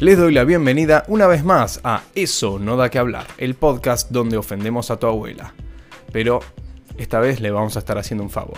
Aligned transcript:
Les 0.00 0.16
doy 0.16 0.32
la 0.32 0.44
bienvenida 0.44 1.04
una 1.08 1.26
vez 1.26 1.44
más 1.44 1.78
a 1.84 2.04
Eso 2.14 2.58
no 2.58 2.78
da 2.78 2.88
que 2.88 2.98
hablar, 2.98 3.26
el 3.36 3.54
podcast 3.54 4.10
donde 4.10 4.38
ofendemos 4.38 4.90
a 4.90 4.96
tu 4.96 5.06
abuela. 5.06 5.52
Pero 6.10 6.40
esta 6.96 7.20
vez 7.20 7.42
le 7.42 7.50
vamos 7.50 7.76
a 7.76 7.80
estar 7.80 7.98
haciendo 7.98 8.24
un 8.24 8.30
favor. 8.30 8.56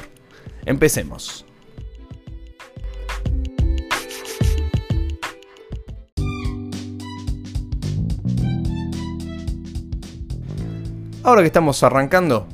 Empecemos. 0.66 1.44
Ahora 11.24 11.40
que 11.40 11.48
estamos 11.48 11.82
arrancando, 11.82 12.46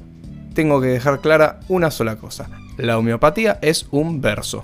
tengo 0.54 0.80
que 0.80 0.86
dejar 0.86 1.20
clara 1.20 1.60
una 1.68 1.90
sola 1.90 2.16
cosa. 2.16 2.48
La 2.78 2.96
homeopatía 2.96 3.58
es 3.60 3.86
un 3.90 4.22
verso. 4.22 4.62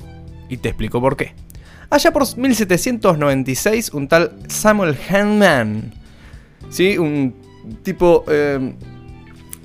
Y 0.49 0.57
te 0.57 0.71
explico 0.71 1.03
por 1.03 1.19
qué. 1.19 1.44
Allá 1.91 2.13
por 2.13 2.23
1796, 2.37 3.91
un 3.93 4.09
tal 4.09 4.33
Samuel 4.49 4.97
Hahnemann, 5.09 5.93
¿sí? 6.71 6.99
un 6.99 7.35
tipo 7.83 8.25
eh, 8.29 8.75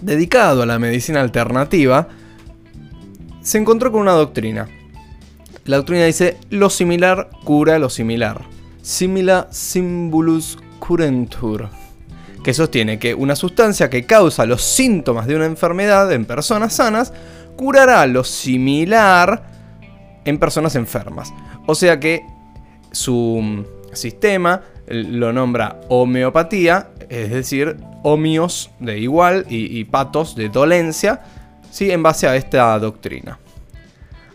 dedicado 0.01 0.63
a 0.63 0.65
la 0.65 0.79
medicina 0.79 1.21
alternativa, 1.21 2.07
se 3.41 3.57
encontró 3.57 3.91
con 3.91 4.01
una 4.01 4.11
doctrina. 4.13 4.67
La 5.65 5.77
doctrina 5.77 6.05
dice, 6.05 6.37
lo 6.49 6.69
similar 6.69 7.29
cura 7.43 7.79
lo 7.79 7.89
similar. 7.89 8.41
Simila 8.81 9.47
simbolus 9.51 10.57
curentur 10.79 11.69
que 12.43 12.53
sostiene 12.53 12.99
que 12.99 13.13
una 13.13 13.35
sustancia 13.35 13.89
que 13.89 14.05
causa 14.05 14.45
los 14.45 14.63
síntomas 14.63 15.27
de 15.27 15.35
una 15.35 15.45
enfermedad 15.45 16.11
en 16.11 16.25
personas 16.25 16.73
sanas 16.73 17.13
curará 17.55 18.07
lo 18.07 18.23
similar 18.23 19.43
en 20.25 20.39
personas 20.39 20.75
enfermas. 20.75 21.33
O 21.71 21.75
sea 21.75 21.99
que 21.99 22.25
su 22.91 23.63
sistema 23.93 24.63
lo 24.87 25.31
nombra 25.31 25.79
homeopatía, 25.89 26.89
es 27.09 27.29
decir, 27.29 27.77
homios 28.01 28.71
de 28.79 28.97
igual 28.97 29.45
y, 29.47 29.83
patos 29.83 30.35
de 30.35 30.49
dolencia, 30.49 31.21
¿sí? 31.69 31.91
en 31.91 32.01
base 32.01 32.27
a 32.27 32.35
esta 32.35 32.79
doctrina. 32.79 33.37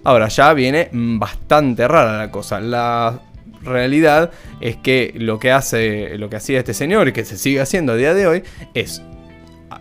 Ahora 0.05 0.29
ya 0.29 0.53
viene 0.53 0.89
bastante 0.93 1.89
rara 1.89 2.19
la 2.19 2.31
cosa. 2.31 2.61
La 2.61 3.19
realidad 3.63 4.31
es 4.61 4.77
que 4.77 5.13
lo 5.17 5.41
que 5.41 5.51
hace, 5.51 6.17
lo 6.19 6.31
que 6.31 6.37
hacía 6.37 6.61
este 6.61 6.73
señor 6.73 7.09
y 7.09 7.13
que 7.13 7.25
se 7.25 7.37
sigue 7.37 7.61
haciendo 7.61 7.95
a 7.95 7.97
día 7.97 8.15
de 8.15 8.29
hoy 8.29 8.45
es 8.75 9.03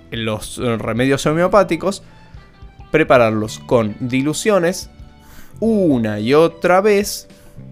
los 0.10 0.58
remedios 0.58 1.24
homeopáticos 1.28 2.02
prepararlos 2.90 3.60
con 3.60 3.96
diluciones 4.00 4.90
una 5.60 6.20
y 6.20 6.34
otra 6.34 6.82
vez 6.82 7.28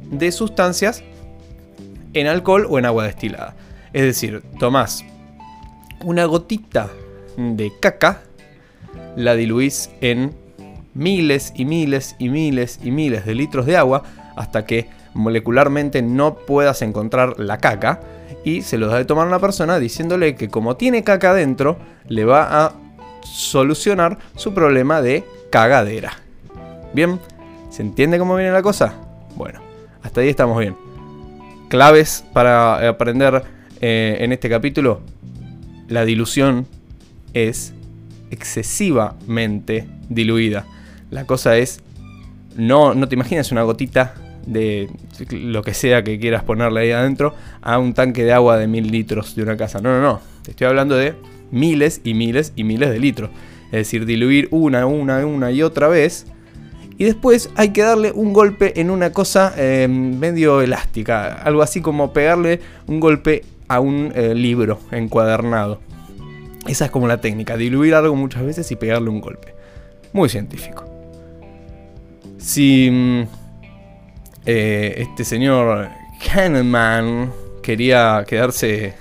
de 0.09 0.31
sustancias 0.31 1.03
en 2.13 2.27
alcohol 2.27 2.67
o 2.69 2.79
en 2.79 2.85
agua 2.85 3.05
destilada. 3.05 3.55
Es 3.93 4.03
decir, 4.03 4.43
tomás 4.59 5.05
una 6.03 6.25
gotita 6.25 6.89
de 7.37 7.71
caca, 7.79 8.21
la 9.15 9.35
diluís 9.35 9.89
en 10.01 10.33
miles 10.93 11.53
y 11.55 11.65
miles 11.65 12.15
y 12.19 12.29
miles 12.29 12.79
y 12.83 12.91
miles 12.91 13.25
de 13.25 13.35
litros 13.35 13.65
de 13.65 13.77
agua 13.77 14.03
hasta 14.35 14.65
que 14.65 14.89
molecularmente 15.13 16.01
no 16.01 16.35
puedas 16.35 16.81
encontrar 16.81 17.39
la 17.39 17.57
caca 17.57 18.01
y 18.43 18.61
se 18.61 18.77
lo 18.77 18.87
da 18.87 18.97
de 18.97 19.05
tomar 19.05 19.25
a 19.25 19.29
una 19.29 19.39
persona 19.39 19.79
diciéndole 19.79 20.35
que 20.35 20.49
como 20.49 20.77
tiene 20.77 21.03
caca 21.03 21.33
dentro, 21.33 21.77
le 22.07 22.25
va 22.25 22.65
a 22.65 22.73
solucionar 23.23 24.17
su 24.35 24.53
problema 24.53 25.01
de 25.01 25.23
cagadera. 25.49 26.13
Bien, 26.93 27.19
¿se 27.69 27.81
entiende 27.81 28.17
cómo 28.17 28.35
viene 28.35 28.51
la 28.51 28.61
cosa? 28.61 28.93
Bueno, 29.35 29.61
hasta 30.03 30.21
ahí 30.21 30.29
estamos 30.29 30.59
bien. 30.59 30.75
Claves 31.69 32.25
para 32.33 32.87
aprender 32.87 33.43
eh, 33.81 34.17
en 34.19 34.31
este 34.31 34.49
capítulo. 34.49 35.01
La 35.87 36.05
dilución 36.05 36.67
es 37.33 37.73
excesivamente 38.29 39.87
diluida. 40.09 40.65
La 41.09 41.25
cosa 41.25 41.57
es, 41.57 41.81
no, 42.55 42.93
no 42.93 43.07
te 43.07 43.15
imaginas 43.15 43.51
una 43.51 43.63
gotita 43.63 44.15
de 44.45 44.89
lo 45.29 45.61
que 45.61 45.73
sea 45.73 46.03
que 46.03 46.19
quieras 46.19 46.43
ponerle 46.43 46.81
ahí 46.81 46.91
adentro 46.91 47.35
a 47.61 47.77
un 47.77 47.93
tanque 47.93 48.23
de 48.23 48.33
agua 48.33 48.57
de 48.57 48.67
mil 48.67 48.89
litros 48.89 49.35
de 49.35 49.43
una 49.43 49.57
casa. 49.57 49.79
No, 49.81 49.91
no, 49.91 50.01
no. 50.01 50.21
Te 50.43 50.51
estoy 50.51 50.67
hablando 50.67 50.95
de 50.95 51.13
miles 51.51 52.01
y 52.03 52.13
miles 52.13 52.53
y 52.55 52.63
miles 52.63 52.89
de 52.89 52.99
litros. 52.99 53.29
Es 53.65 53.71
decir, 53.71 54.05
diluir 54.05 54.47
una, 54.51 54.85
una, 54.85 55.25
una 55.25 55.51
y 55.51 55.61
otra 55.61 55.87
vez. 55.87 56.25
Y 57.01 57.05
después 57.05 57.49
hay 57.55 57.69
que 57.69 57.81
darle 57.81 58.11
un 58.11 58.31
golpe 58.31 58.79
en 58.79 58.91
una 58.91 59.11
cosa 59.11 59.55
em, 59.57 60.19
medio 60.19 60.61
elástica. 60.61 61.33
Algo 61.33 61.63
así 61.63 61.81
como 61.81 62.13
pegarle 62.13 62.59
un 62.85 62.99
golpe 62.99 63.43
a 63.67 63.79
un 63.79 64.13
eh, 64.13 64.35
libro 64.35 64.79
encuadernado. 64.91 65.79
Esa 66.67 66.85
es 66.85 66.91
como 66.91 67.07
la 67.07 67.19
técnica. 67.19 67.57
Diluir 67.57 67.95
algo 67.95 68.15
muchas 68.15 68.45
veces 68.45 68.71
y 68.71 68.75
pegarle 68.75 69.09
un 69.09 69.19
golpe. 69.19 69.55
Muy 70.13 70.29
científico. 70.29 70.85
Si 72.37 72.91
mm, 72.91 73.21
eh, 74.45 74.93
este 74.97 75.25
señor 75.25 75.89
Kahneman 76.23 77.31
quería 77.63 78.25
quedarse 78.27 78.93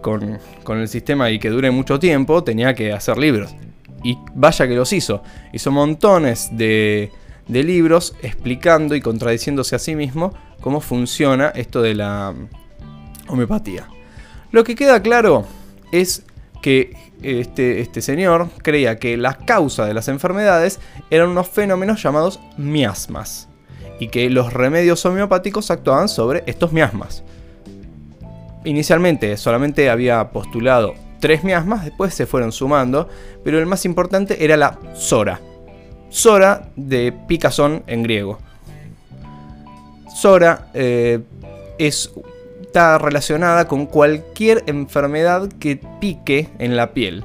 con, 0.00 0.38
el 0.70 0.88
sistema 0.88 1.30
y 1.30 1.38
que 1.38 1.50
dure 1.50 1.70
mucho 1.70 1.98
tiempo, 1.98 2.42
tenía 2.42 2.74
que 2.74 2.94
hacer 2.94 3.18
libros. 3.18 3.54
Y 4.02 4.18
vaya 4.34 4.66
que 4.66 4.74
los 4.74 4.92
hizo. 4.92 5.22
Hizo 5.52 5.70
montones 5.70 6.48
de, 6.52 7.12
de 7.48 7.62
libros 7.62 8.14
explicando 8.22 8.94
y 8.94 9.00
contradiciéndose 9.00 9.76
a 9.76 9.78
sí 9.78 9.94
mismo 9.94 10.32
cómo 10.60 10.80
funciona 10.80 11.48
esto 11.48 11.82
de 11.82 11.94
la 11.94 12.34
homeopatía. 13.28 13.88
Lo 14.52 14.64
que 14.64 14.74
queda 14.74 15.02
claro 15.02 15.44
es 15.92 16.24
que 16.62 16.96
este, 17.22 17.80
este, 17.80 18.02
señor 18.02 18.48
creía 18.62 18.98
que 18.98 19.16
la 19.16 19.34
causa 19.34 19.84
de 19.84 19.94
las 19.94 20.08
enfermedades 20.08 20.80
eran 21.10 21.30
unos 21.30 21.48
fenómenos 21.48 22.02
llamados 22.02 22.40
miasmas 22.56 23.48
y 23.98 24.08
que 24.08 24.30
los 24.30 24.52
remedios 24.52 25.04
homeopáticos 25.04 25.70
actuaban 25.70 26.08
sobre 26.08 26.42
estos 26.46 26.72
miasmas. 26.72 27.22
Inicialmente 28.64 29.36
solamente 29.36 29.90
había 29.90 30.30
postulado 30.30 30.94
tres 31.20 31.44
miasmas, 31.44 31.84
después 31.84 32.14
se 32.14 32.26
fueron 32.26 32.52
sumando, 32.52 33.08
pero 33.44 33.58
el 33.58 33.66
más 33.66 33.84
importante 33.84 34.44
era 34.44 34.56
la 34.56 34.78
Sora. 34.94 35.40
Sora 36.08 36.68
de 36.74 37.12
picazón 37.28 37.84
en 37.86 38.02
griego. 38.02 38.38
Sora 40.14 40.68
eh, 40.74 41.20
está 41.78 42.98
relacionada 42.98 43.68
con 43.68 43.86
cualquier 43.86 44.64
enfermedad 44.66 45.48
que 45.60 45.80
pique 46.00 46.48
en 46.58 46.76
la 46.76 46.92
piel. 46.92 47.24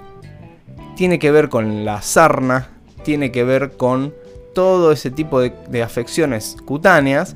Tiene 0.95 1.19
que 1.19 1.31
ver 1.31 1.49
con 1.49 1.83
la 1.83 2.01
sarna, 2.01 2.69
tiene 3.03 3.31
que 3.31 3.43
ver 3.43 3.71
con 3.71 4.13
todo 4.53 4.91
ese 4.91 5.11
tipo 5.11 5.41
de, 5.41 5.83
afecciones 5.83 6.55
cutáneas, 6.65 7.35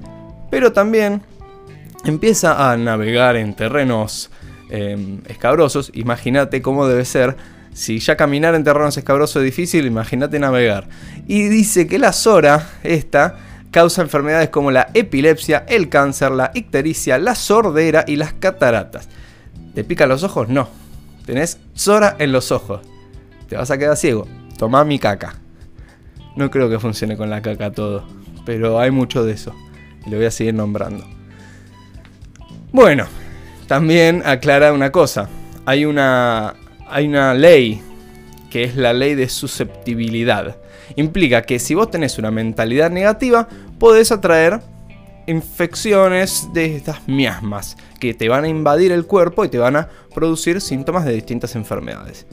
pero 0.49 0.71
también 0.71 1.21
empieza 2.05 2.71
a 2.71 2.77
navegar 2.77 3.35
en 3.35 3.53
terrenos 3.53 4.31
em, 4.69 5.21
escabrosos. 5.27 5.91
Imagínate 5.93 6.61
cómo 6.61 6.87
debe 6.87 7.05
ser. 7.05 7.35
Si 7.73 7.99
ya 7.99 8.17
caminar 8.17 8.55
en 8.55 8.63
terrenos 8.63 8.97
escabrosos 8.97 9.37
es 9.37 9.43
difícil, 9.43 9.85
imagínate 9.85 10.39
navegar. 10.39 10.87
Y 11.27 11.43
dice 11.49 11.87
que 11.87 11.99
la 11.99 12.13
Sora, 12.13 12.67
esta, 12.83 13.37
causa 13.71 14.01
enfermedades 14.01 14.49
como 14.49 14.71
la 14.71 14.89
epilepsia, 14.93 15.65
el 15.67 15.89
cáncer, 15.89 16.31
la 16.31 16.51
ictericia, 16.53 17.17
la 17.17 17.35
sordera 17.35 18.03
y 18.07 18.15
las 18.15 18.33
cataratas. 18.33 19.07
¿Te 19.75 19.83
pican 19.83 20.09
los 20.09 20.23
ojos? 20.23 20.49
No. 20.49 20.69
Tenés 21.25 21.59
Sora 21.73 22.15
en 22.19 22.31
los 22.31 22.51
ojos. 22.51 22.81
Te 23.47 23.55
vas 23.55 23.69
a 23.71 23.77
quedar 23.77 23.97
ciego. 23.97 24.27
Toma 24.57 24.83
mi 24.83 24.99
caca. 24.99 25.35
No 26.35 26.49
creo 26.49 26.69
que 26.69 26.79
funcione 26.79 27.17
con 27.17 27.29
la 27.29 27.41
caca 27.41 27.71
todo, 27.71 28.05
pero 28.45 28.79
hay 28.79 28.91
mucho 28.91 29.23
de 29.23 29.33
eso. 29.33 29.53
Y 30.05 30.09
lo 30.09 30.17
voy 30.17 30.25
a 30.25 30.31
seguir 30.31 30.53
nombrando. 30.53 31.05
Bueno, 32.71 33.05
también 33.69 34.23
aclara 34.25 34.73
una 34.73 34.91
cosa. 34.91 35.29
Hay 35.65 35.85
una, 35.85 36.55
hay 36.87 37.07
una 37.07 37.33
ley 37.33 37.81
que 38.49 38.63
es 38.63 38.75
la 38.75 38.91
ley 38.91 39.15
de 39.15 39.29
susceptibilidad. 39.29 40.57
Implica 40.97 41.43
que 41.43 41.59
si 41.59 41.75
vos 41.75 41.89
tenés 41.89 42.17
una 42.17 42.31
mentalidad 42.31 42.89
negativa, 42.89 43.47
podés 43.77 44.11
atraer 44.11 44.59
infecciones 45.27 46.49
de 46.51 46.75
estas 46.75 47.07
miasmas 47.07 47.77
que 47.99 48.13
te 48.13 48.27
van 48.27 48.43
a 48.43 48.49
invadir 48.49 48.91
el 48.91 49.05
cuerpo 49.05 49.45
y 49.45 49.49
te 49.49 49.59
van 49.59 49.75
a 49.75 49.87
producir 50.13 50.59
síntomas 50.59 51.05
de 51.05 51.13
distintas 51.13 51.55
enfermedades 51.55 52.25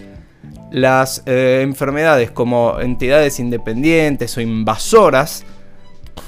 las 0.70 1.22
eh, 1.26 1.60
enfermedades 1.62 2.30
como 2.30 2.80
entidades 2.80 3.38
independientes 3.38 4.36
o 4.36 4.40
invasoras 4.40 5.44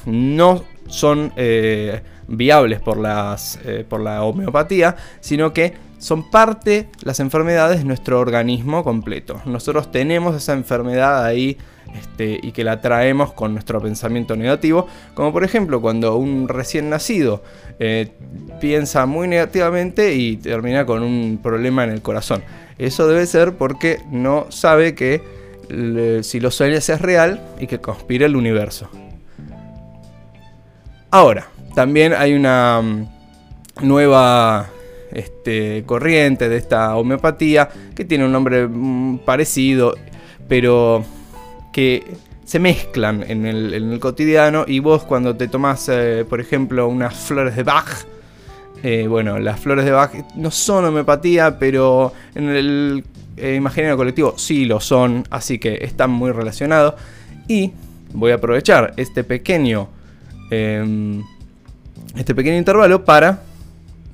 no 0.06 0.64
son 0.87 1.32
eh, 1.37 2.00
viables 2.29 2.81
por, 2.81 2.99
eh, 3.65 3.85
por 3.89 4.01
la 4.01 4.23
homeopatía, 4.23 4.97
sino 5.21 5.53
que 5.53 5.75
son 5.99 6.31
parte, 6.31 6.89
las 7.03 7.19
enfermedades, 7.19 7.79
de 7.79 7.85
nuestro 7.85 8.21
organismo 8.21 8.85
completo. 8.85 9.41
Nosotros 9.47 9.91
tenemos 9.91 10.37
esa 10.37 10.53
enfermedad 10.53 11.25
ahí 11.25 11.59
este, 11.95 12.39
y 12.41 12.53
que 12.53 12.63
la 12.63 12.81
traemos 12.81 13.33
con 13.33 13.53
nuestro 13.53 13.81
pensamiento 13.81 14.37
negativo, 14.37 14.87
como 15.15 15.33
por 15.33 15.43
ejemplo 15.43 15.81
cuando 15.81 16.17
un 16.17 16.47
recién 16.47 16.91
nacido 16.91 17.43
eh, 17.81 18.13
piensa 18.61 19.07
muy 19.07 19.27
negativamente 19.27 20.15
y 20.15 20.37
termina 20.37 20.87
con 20.87 21.03
un 21.03 21.41
problema 21.43 21.83
en 21.83 21.91
el 21.91 22.03
corazón. 22.03 22.45
Eso 22.77 23.09
debe 23.09 23.27
ser 23.27 23.55
porque 23.55 24.01
no 24.11 24.47
sabe 24.51 24.95
que 24.95 25.39
si 26.23 26.41
lo 26.41 26.51
sueñas 26.51 26.89
es 26.89 27.01
real 27.01 27.43
y 27.59 27.67
que 27.67 27.79
conspira 27.79 28.25
el 28.25 28.37
universo. 28.37 28.89
Ahora, 31.11 31.49
también 31.79 32.13
hay 32.13 32.35
una 32.35 32.83
mm, 32.83 33.87
nueva 33.87 34.69
este, 35.13 35.85
corriente 35.87 36.49
de 36.49 36.57
esta 36.57 36.97
homeopatía 36.97 37.69
que 37.95 38.05
tiene 38.05 38.25
un 38.25 38.33
nombre 38.33 38.67
mm, 38.67 39.19
parecido, 39.19 39.95
pero 40.49 41.05
que 41.73 42.03
se 42.45 42.59
mezclan 42.59 43.23
en 43.29 43.47
el, 43.47 43.97
cotidiano 44.01 44.65
y 44.67 44.81
vos 44.81 45.05
cuando 45.05 45.37
te 45.37 45.47
tomás, 45.47 45.89
eh, 45.89 46.27
por 46.29 46.41
ejemplo, 46.41 46.89
unas 46.89 47.15
flores 47.15 47.55
de 47.55 47.63
Bach, 47.63 48.07
eh, 48.83 49.07
bueno, 49.07 49.39
las 49.39 49.61
flores 49.61 49.85
de 49.85 49.93
Bach 49.93 50.11
no 50.35 50.51
son 50.51 50.85
homeopatía, 50.85 51.61
pero 51.61 52.13
en 52.35 52.49
el 52.49 53.05
eh, 53.37 53.55
imaginario 53.55 53.97
colectivo 53.97 54.35
sí 54.37 54.65
lo 54.65 54.81
son, 54.81 55.23
así 55.31 55.61
que 55.61 55.79
están 55.83 56.11
muy 56.11 56.33
relacionados. 56.33 56.95
Y 57.47 57.71
voy 58.15 58.33
a 58.33 58.35
aprovechar 58.35 58.95
este 58.97 59.23
pequeño, 59.23 59.89
em, 60.51 61.23
este 62.16 62.34
pequeño 62.34 62.56
intervalo 62.56 63.05
para 63.05 63.43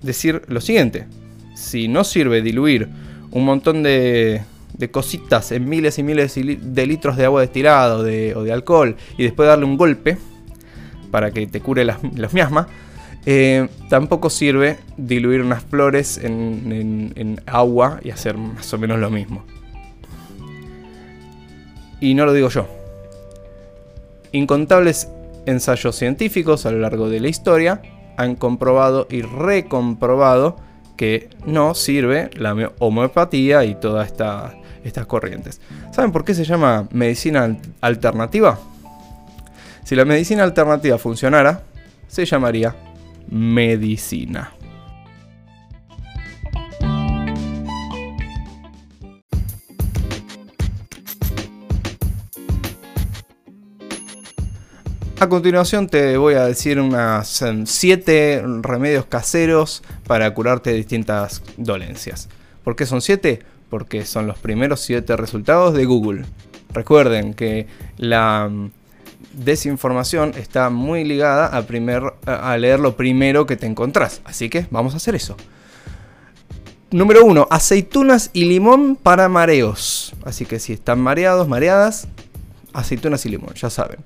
decir 0.02 0.42
lo 0.48 0.60
siguiente. 0.60 1.06
Si 1.54 1.88
no 1.88 2.04
sirve 2.04 2.42
diluir 2.42 2.88
un 3.30 3.44
montón 3.44 3.82
de, 3.82 4.42
de 4.76 4.90
cositas 4.90 5.52
en 5.52 5.68
miles 5.68 5.98
y 5.98 6.02
miles 6.02 6.34
de 6.34 6.86
litros 6.86 7.16
de 7.16 7.24
agua 7.24 7.40
destilada 7.40 7.96
o 7.96 8.02
de, 8.02 8.52
alcohol 8.52 8.96
y 9.16 9.22
después 9.22 9.46
darle 9.46 9.64
un 9.64 9.76
golpe 9.76 10.18
para 11.10 11.30
que 11.30 11.46
te 11.46 11.60
cure 11.60 11.84
las, 11.84 12.02
miasmas, 12.32 12.66
eh, 13.24 13.68
tampoco 13.88 14.30
sirve 14.30 14.78
diluir 14.96 15.42
unas 15.42 15.62
flores 15.62 16.18
en, 16.22 17.40
agua 17.46 18.00
y 18.02 18.10
hacer 18.10 18.36
más 18.36 18.72
o 18.74 18.78
menos 18.78 18.98
lo 18.98 19.10
mismo. 19.10 19.44
Y 22.00 22.14
no 22.14 22.26
lo 22.26 22.32
digo 22.32 22.48
yo. 22.48 22.66
Incontables 24.32 25.08
ensayos 25.46 25.96
científicos 25.96 26.66
a 26.66 26.70
lo 26.70 26.78
largo 26.78 27.08
de 27.08 27.20
la 27.20 27.28
historia 27.28 27.82
han 28.16 28.36
comprobado 28.36 29.06
y 29.10 29.22
recomprobado 29.22 30.56
que 30.96 31.30
no 31.44 31.74
sirve 31.74 32.30
la 32.34 32.72
homeopatía 32.78 33.64
y 33.64 33.74
todas 33.74 34.06
esta, 34.06 34.54
estas 34.84 35.06
corrientes. 35.06 35.60
¿Saben 35.92 36.12
por 36.12 36.24
qué 36.24 36.34
se 36.34 36.44
llama 36.44 36.88
medicina 36.92 37.56
alternativa? 37.80 38.58
Si 39.82 39.94
la 39.96 40.04
medicina 40.04 40.44
alternativa 40.44 40.98
funcionara, 40.98 41.62
se 42.06 42.24
llamaría 42.24 42.74
medicina. 43.28 44.52
A 55.20 55.28
continuación 55.28 55.86
te 55.86 56.16
voy 56.16 56.34
a 56.34 56.44
decir 56.44 56.80
unas 56.80 57.44
7 57.64 58.34
em, 58.34 58.62
remedios 58.62 59.06
caseros 59.06 59.82
para 60.08 60.32
curarte 60.34 60.70
de 60.70 60.76
distintas 60.76 61.40
dolencias. 61.56 62.28
¿Por 62.64 62.74
qué 62.74 62.84
son 62.84 63.00
7? 63.00 63.40
Porque 63.70 64.04
son 64.06 64.26
los 64.26 64.38
primeros 64.38 64.80
7 64.80 65.16
resultados 65.16 65.72
de 65.72 65.84
Google. 65.84 66.24
Recuerden 66.72 67.32
que 67.32 67.68
la 67.96 68.46
em, 68.48 68.70
desinformación 69.34 70.32
está 70.36 70.68
muy 70.68 71.04
ligada 71.04 71.46
a, 71.46 72.52
a 72.52 72.58
leer 72.58 72.80
lo 72.80 72.96
primero 72.96 73.46
que 73.46 73.56
te 73.56 73.66
encontrás. 73.66 74.20
Así 74.24 74.50
que 74.50 74.66
vamos 74.72 74.94
a 74.94 74.96
hacer 74.96 75.14
eso. 75.14 75.36
Número 76.90 77.24
1. 77.24 77.46
Aceitunas 77.50 78.30
y 78.32 78.46
limón 78.46 78.96
para 78.96 79.28
mareos. 79.28 80.12
Así 80.24 80.44
que 80.44 80.58
si 80.58 80.72
están 80.72 81.00
mareados, 81.00 81.46
mareadas, 81.46 82.08
aceitunas 82.72 83.24
y 83.26 83.28
limón, 83.28 83.54
ya 83.54 83.70
saben. 83.70 84.00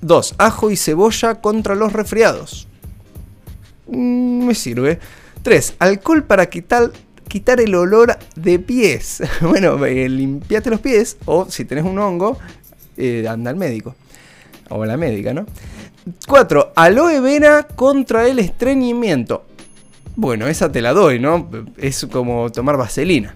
2. 0.00 0.34
Ajo 0.38 0.70
y 0.70 0.76
cebolla 0.76 1.36
contra 1.36 1.74
los 1.74 1.92
resfriados. 1.92 2.68
Mm, 3.88 4.46
me 4.46 4.54
sirve. 4.54 4.98
3. 5.42 5.74
Alcohol 5.78 6.24
para 6.24 6.46
quitar, 6.46 6.90
quitar 7.28 7.60
el 7.60 7.74
olor 7.74 8.18
de 8.34 8.58
pies. 8.58 9.22
bueno, 9.40 9.76
limpiate 9.76 10.70
los 10.70 10.80
pies 10.80 11.16
o 11.24 11.48
si 11.50 11.64
tenés 11.64 11.84
un 11.84 11.98
hongo, 11.98 12.38
eh, 12.96 13.26
anda 13.28 13.50
al 13.50 13.56
médico. 13.56 13.94
O 14.68 14.82
a 14.82 14.86
la 14.86 14.96
médica, 14.96 15.32
¿no? 15.32 15.46
4. 16.26 16.72
Aloe 16.74 17.20
vera 17.20 17.66
contra 17.66 18.26
el 18.26 18.38
estreñimiento. 18.38 19.44
Bueno, 20.16 20.46
esa 20.46 20.72
te 20.72 20.80
la 20.80 20.92
doy, 20.92 21.20
¿no? 21.20 21.48
Es 21.76 22.06
como 22.10 22.50
tomar 22.50 22.76
vaselina. 22.76 23.34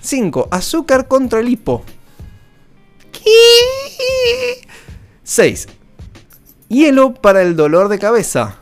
5. 0.00 0.48
Azúcar 0.50 1.08
contra 1.08 1.40
el 1.40 1.48
hipo. 1.48 1.82
¿Qué? 3.10 4.66
6. 5.22 5.66
Hielo 6.68 7.14
para 7.14 7.42
el 7.42 7.56
dolor 7.56 7.88
de 7.88 7.98
cabeza. 7.98 8.56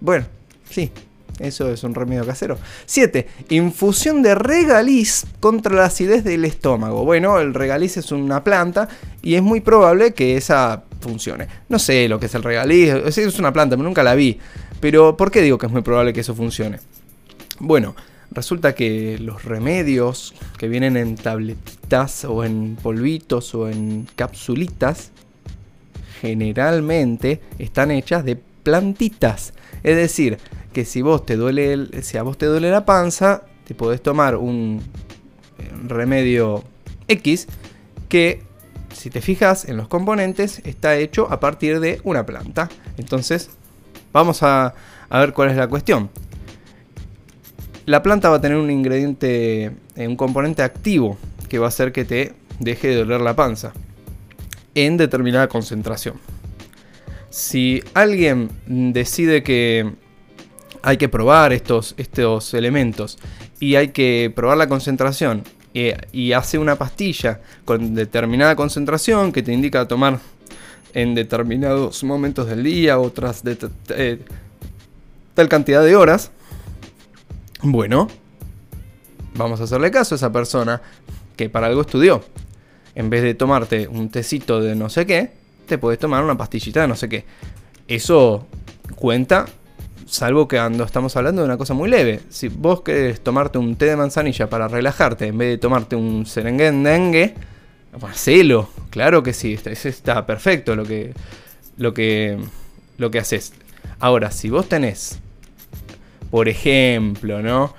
Bueno, 0.00 0.26
sí, 0.68 0.90
eso 1.38 1.70
es 1.70 1.84
un 1.84 1.94
remedio 1.94 2.26
casero. 2.26 2.58
7. 2.86 3.28
Infusión 3.50 4.22
de 4.22 4.34
regaliz 4.34 5.24
contra 5.40 5.74
la 5.74 5.84
acidez 5.84 6.24
del 6.24 6.44
estómago. 6.44 7.04
Bueno, 7.04 7.38
el 7.38 7.54
regaliz 7.54 7.96
es 7.96 8.10
una 8.10 8.42
planta 8.42 8.88
y 9.22 9.34
es 9.34 9.42
muy 9.42 9.60
probable 9.60 10.14
que 10.14 10.36
esa 10.36 10.84
funcione. 11.00 11.46
No 11.68 11.78
sé 11.78 12.08
lo 12.08 12.18
que 12.18 12.26
es 12.26 12.34
el 12.34 12.42
regaliz, 12.42 12.90
es 12.90 13.38
una 13.38 13.52
planta, 13.52 13.76
nunca 13.76 14.02
la 14.02 14.14
vi. 14.14 14.38
Pero 14.80 15.16
¿por 15.16 15.30
qué 15.30 15.42
digo 15.42 15.58
que 15.58 15.66
es 15.66 15.72
muy 15.72 15.82
probable 15.82 16.12
que 16.12 16.20
eso 16.20 16.34
funcione? 16.34 16.80
Bueno, 17.60 17.94
resulta 18.30 18.74
que 18.74 19.18
los 19.18 19.44
remedios 19.44 20.34
que 20.58 20.68
vienen 20.68 20.96
en 20.96 21.16
tabletitas 21.16 22.24
o 22.24 22.44
en 22.44 22.76
polvitos 22.80 23.54
o 23.54 23.68
en 23.68 24.08
capsulitas 24.16 25.12
generalmente 26.20 27.40
están 27.58 27.90
hechas 27.90 28.24
de 28.24 28.36
plantitas. 28.36 29.54
Es 29.82 29.96
decir, 29.96 30.38
que 30.72 30.84
si 30.84 31.02
vos 31.02 31.24
te 31.24 31.36
duele 31.36 32.02
si 32.02 32.18
a 32.18 32.22
vos 32.22 32.36
te 32.36 32.46
duele 32.46 32.70
la 32.70 32.84
panza, 32.84 33.44
te 33.64 33.74
podés 33.74 34.02
tomar 34.02 34.36
un 34.36 34.82
eh, 35.58 35.70
remedio 35.86 36.64
X 37.06 37.46
que 38.08 38.42
si 38.92 39.10
te 39.10 39.20
fijas 39.20 39.66
en 39.68 39.76
los 39.76 39.88
componentes 39.88 40.60
está 40.64 40.96
hecho 40.96 41.30
a 41.30 41.40
partir 41.40 41.80
de 41.80 42.00
una 42.04 42.26
planta. 42.26 42.68
Entonces, 42.96 43.50
vamos 44.12 44.42
a, 44.42 44.74
a 45.08 45.20
ver 45.20 45.32
cuál 45.32 45.50
es 45.50 45.56
la 45.56 45.68
cuestión. 45.68 46.10
La 47.86 48.02
planta 48.02 48.28
va 48.28 48.36
a 48.36 48.40
tener 48.40 48.58
un 48.58 48.70
ingrediente, 48.70 49.72
eh, 49.96 50.06
un 50.06 50.16
componente 50.16 50.62
activo 50.62 51.16
que 51.48 51.58
va 51.58 51.66
a 51.66 51.68
hacer 51.68 51.92
que 51.92 52.04
te 52.04 52.34
deje 52.58 52.88
de 52.88 52.96
doler 52.96 53.20
la 53.20 53.34
panza 53.34 53.72
en 54.86 54.96
determinada 54.96 55.48
concentración. 55.48 56.14
Si 57.30 57.82
alguien 57.94 58.48
decide 58.66 59.42
que 59.42 59.92
hay 60.82 60.96
que 60.96 61.08
probar 61.08 61.52
estos, 61.52 61.94
estos 61.98 62.54
elementos 62.54 63.18
y 63.58 63.74
hay 63.74 63.88
que 63.88 64.32
probar 64.34 64.56
la 64.56 64.68
concentración 64.68 65.42
eh, 65.74 65.96
y 66.12 66.32
hace 66.32 66.58
una 66.58 66.76
pastilla 66.76 67.40
con 67.64 67.94
determinada 67.94 68.54
concentración 68.54 69.32
que 69.32 69.42
te 69.42 69.52
indica 69.52 69.88
tomar 69.88 70.20
en 70.94 71.14
determinados 71.14 72.04
momentos 72.04 72.46
del 72.46 72.62
día, 72.62 72.98
otras 72.98 73.42
de 73.42 73.58
eh, 73.90 74.20
tal 75.34 75.48
cantidad 75.48 75.82
de 75.82 75.96
horas, 75.96 76.30
bueno, 77.62 78.08
vamos 79.34 79.60
a 79.60 79.64
hacerle 79.64 79.90
caso 79.90 80.14
a 80.14 80.16
esa 80.16 80.32
persona 80.32 80.80
que 81.36 81.50
para 81.50 81.66
algo 81.66 81.80
estudió 81.80 82.22
en 82.94 83.10
vez 83.10 83.22
de 83.22 83.34
tomarte 83.34 83.88
un 83.88 84.08
tecito 84.10 84.60
de 84.60 84.74
no 84.74 84.88
sé 84.88 85.06
qué, 85.06 85.30
te 85.66 85.78
puedes 85.78 85.98
tomar 85.98 86.24
una 86.24 86.36
pastillita 86.36 86.82
de 86.82 86.88
no 86.88 86.96
sé 86.96 87.08
qué. 87.08 87.24
Eso 87.86 88.46
cuenta, 88.96 89.46
salvo 90.06 90.48
que 90.48 90.56
cuando 90.56 90.84
estamos 90.84 91.16
hablando 91.16 91.42
de 91.42 91.46
una 91.46 91.56
cosa 91.56 91.74
muy 91.74 91.88
leve. 91.88 92.20
Si 92.28 92.48
vos 92.48 92.82
querés 92.82 93.20
tomarte 93.20 93.58
un 93.58 93.76
té 93.76 93.86
de 93.86 93.96
manzanilla 93.96 94.48
para 94.48 94.68
relajarte 94.68 95.26
en 95.26 95.38
vez 95.38 95.50
de 95.50 95.58
tomarte 95.58 95.96
un 95.96 96.26
serengendengue, 96.26 97.34
hacelo. 98.02 98.68
Claro 98.90 99.22
que 99.22 99.32
sí, 99.32 99.54
está, 99.54 99.70
está 99.70 100.26
perfecto 100.26 100.74
lo 100.76 100.84
que, 100.84 101.12
lo, 101.76 101.94
que, 101.94 102.38
lo 102.96 103.10
que 103.10 103.18
haces. 103.18 103.52
Ahora, 104.00 104.30
si 104.30 104.48
vos 104.50 104.68
tenés, 104.68 105.18
por 106.30 106.48
ejemplo, 106.48 107.42
¿no? 107.42 107.74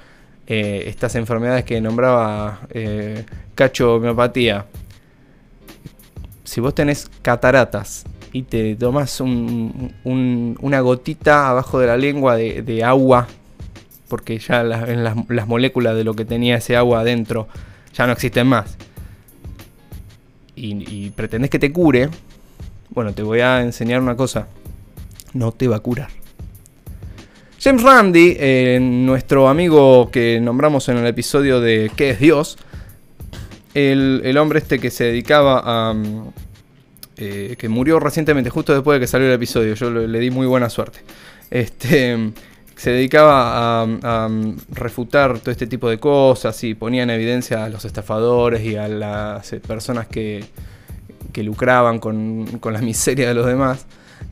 Eh, 0.47 0.85
estas 0.87 1.13
enfermedades 1.13 1.63
que 1.63 1.79
nombraba 1.79 2.61
eh, 2.71 3.23
cacho 3.53 3.95
homeopatía, 3.95 4.65
si 6.49 6.61
vos 6.61 6.73
tenés 6.73 7.11
cataratas 7.21 8.05
y 8.33 8.41
te 8.41 8.75
tomas 8.75 9.21
una 9.21 10.79
gotita 10.81 11.49
abajo 11.49 11.77
de 11.79 11.85
la 11.85 11.95
lengua 11.95 12.35
de, 12.35 12.83
agua 12.83 13.27
porque 14.07 14.39
ya 14.39 14.63
las, 14.63 15.47
moléculas 15.47 15.95
de 15.95 16.03
lo 16.03 16.15
que 16.15 16.25
tenía 16.25 16.55
ese 16.55 16.75
agua 16.75 17.01
adentro 17.01 17.47
ya 17.93 18.07
no 18.07 18.13
existen 18.13 18.47
más. 18.47 18.77
Y, 20.55 21.05
y 21.05 21.11
pretendes 21.11 21.51
que 21.51 21.59
te 21.59 21.71
cure, 21.71 22.09
bueno, 22.89 23.13
te 23.13 23.21
voy 23.21 23.41
a 23.41 23.61
enseñar 23.61 24.01
una 24.01 24.15
cosa. 24.15 24.47
No 25.33 25.51
te 25.51 25.67
va 25.67 25.75
a 25.75 25.79
curar. 25.79 26.09
James 27.61 27.83
Randi, 27.83 28.35
eh, 28.39 28.79
nuestro 28.81 29.49
amigo 29.49 30.09
que 30.09 30.39
nombramos 30.41 30.89
en 30.89 30.97
el 30.97 31.05
episodio 31.05 31.61
de 31.61 31.91
¿Qué 31.95 32.09
es 32.09 32.19
Dios? 32.19 32.57
El, 33.73 34.37
hombre 34.37 34.59
este 34.59 34.79
que 34.79 34.91
se 34.91 35.05
dedicaba 35.05 35.61
a... 35.63 35.93
Mm, 35.93 36.29
eh, 37.21 37.55
que 37.57 37.67
murió 37.67 37.99
recientemente, 37.99 38.49
justo 38.49 38.73
después 38.73 38.95
de 38.95 39.01
que 39.01 39.07
salió 39.07 39.27
el 39.27 39.33
episodio. 39.33 39.73
Yo 39.73 39.89
le, 39.91 40.19
di 40.19 40.31
muy 40.31 40.47
buena 40.47 40.69
suerte. 40.69 40.99
Este, 41.51 42.31
se 42.77 42.91
dedicaba 42.91 43.83
a, 43.83 44.29
refutar 44.69 45.39
todo 45.39 45.51
este 45.51 45.67
tipo 45.67 45.89
de 45.89 45.99
cosas 45.99 46.63
y 46.63 46.75
ponía 46.75 47.03
en 47.03 47.09
evidencia 47.09 47.65
a 47.65 47.69
los 47.69 47.83
estafadores 47.83 48.63
y 48.63 48.77
a 48.77 48.87
las 48.87 49.49
personas 49.67 50.07
que, 50.07 50.45
que 51.33 51.43
lucraban 51.43 51.99
con, 51.99 52.45
la 52.63 52.81
miseria 52.81 53.27
de 53.27 53.33
los 53.33 53.45
demás. 53.45 53.85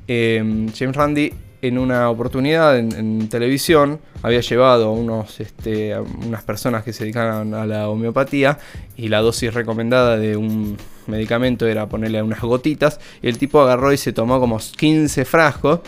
Eh, 0.08 0.67
James 0.74 0.96
Randi 0.96 1.34
en 1.67 1.77
una 1.77 2.09
oportunidad 2.09 2.77
en, 2.77 3.29
televisión 3.29 4.00
había 4.24 4.41
llevado 4.41 4.88
a, 4.88 4.91
unos, 4.91 5.39
este, 5.39 5.97
unas 6.00 6.43
personas 6.43 6.83
que 6.83 6.93
se 6.93 7.03
dedicaban 7.03 7.53
a 7.53 7.65
la 7.65 7.89
homeopatía 7.89 8.57
y 8.95 9.09
la 9.09 9.21
dosis 9.21 9.53
recomendada 9.53 10.17
de 10.17 10.38
un 10.38 10.77
medicamento 11.07 11.67
era 11.67 11.88
ponerle 11.88 12.21
unas 12.21 12.41
gotitas 12.41 13.00
y 13.21 13.27
el 13.27 13.38
tipo 13.38 13.62
agarró 13.62 13.93
y 13.93 13.97
se 13.97 14.13
tomó 14.13 14.39
como 14.39 14.59
15 14.59 15.25
frascos 15.25 15.81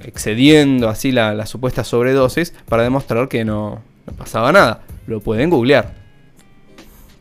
excediendo 0.00 0.88
así 0.88 1.12
la, 1.12 1.46
supuesta 1.46 1.84
sobredosis 1.84 2.54
para 2.68 2.82
demostrar 2.82 3.28
que 3.28 3.44
no, 3.44 3.80
no 4.06 4.12
pasaba 4.14 4.52
nada. 4.52 4.82
Lo 5.06 5.20
pueden 5.20 5.50
googlear. 5.50 5.94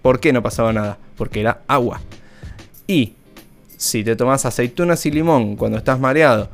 ¿Por 0.02 0.20
qué 0.20 0.34
no 0.34 0.42
pasaba 0.42 0.74
nada? 0.74 0.98
Porque 1.16 1.42
era 1.42 1.62
agua. 1.68 2.02
Y 2.88 3.14
si 3.78 4.04
te 4.04 4.16
tomas 4.16 4.46
aceitunas 4.46 5.06
y 5.06 5.12
limón 5.12 5.56
cuando 5.56 5.78
estás 5.78 6.00
mareado 6.00 6.50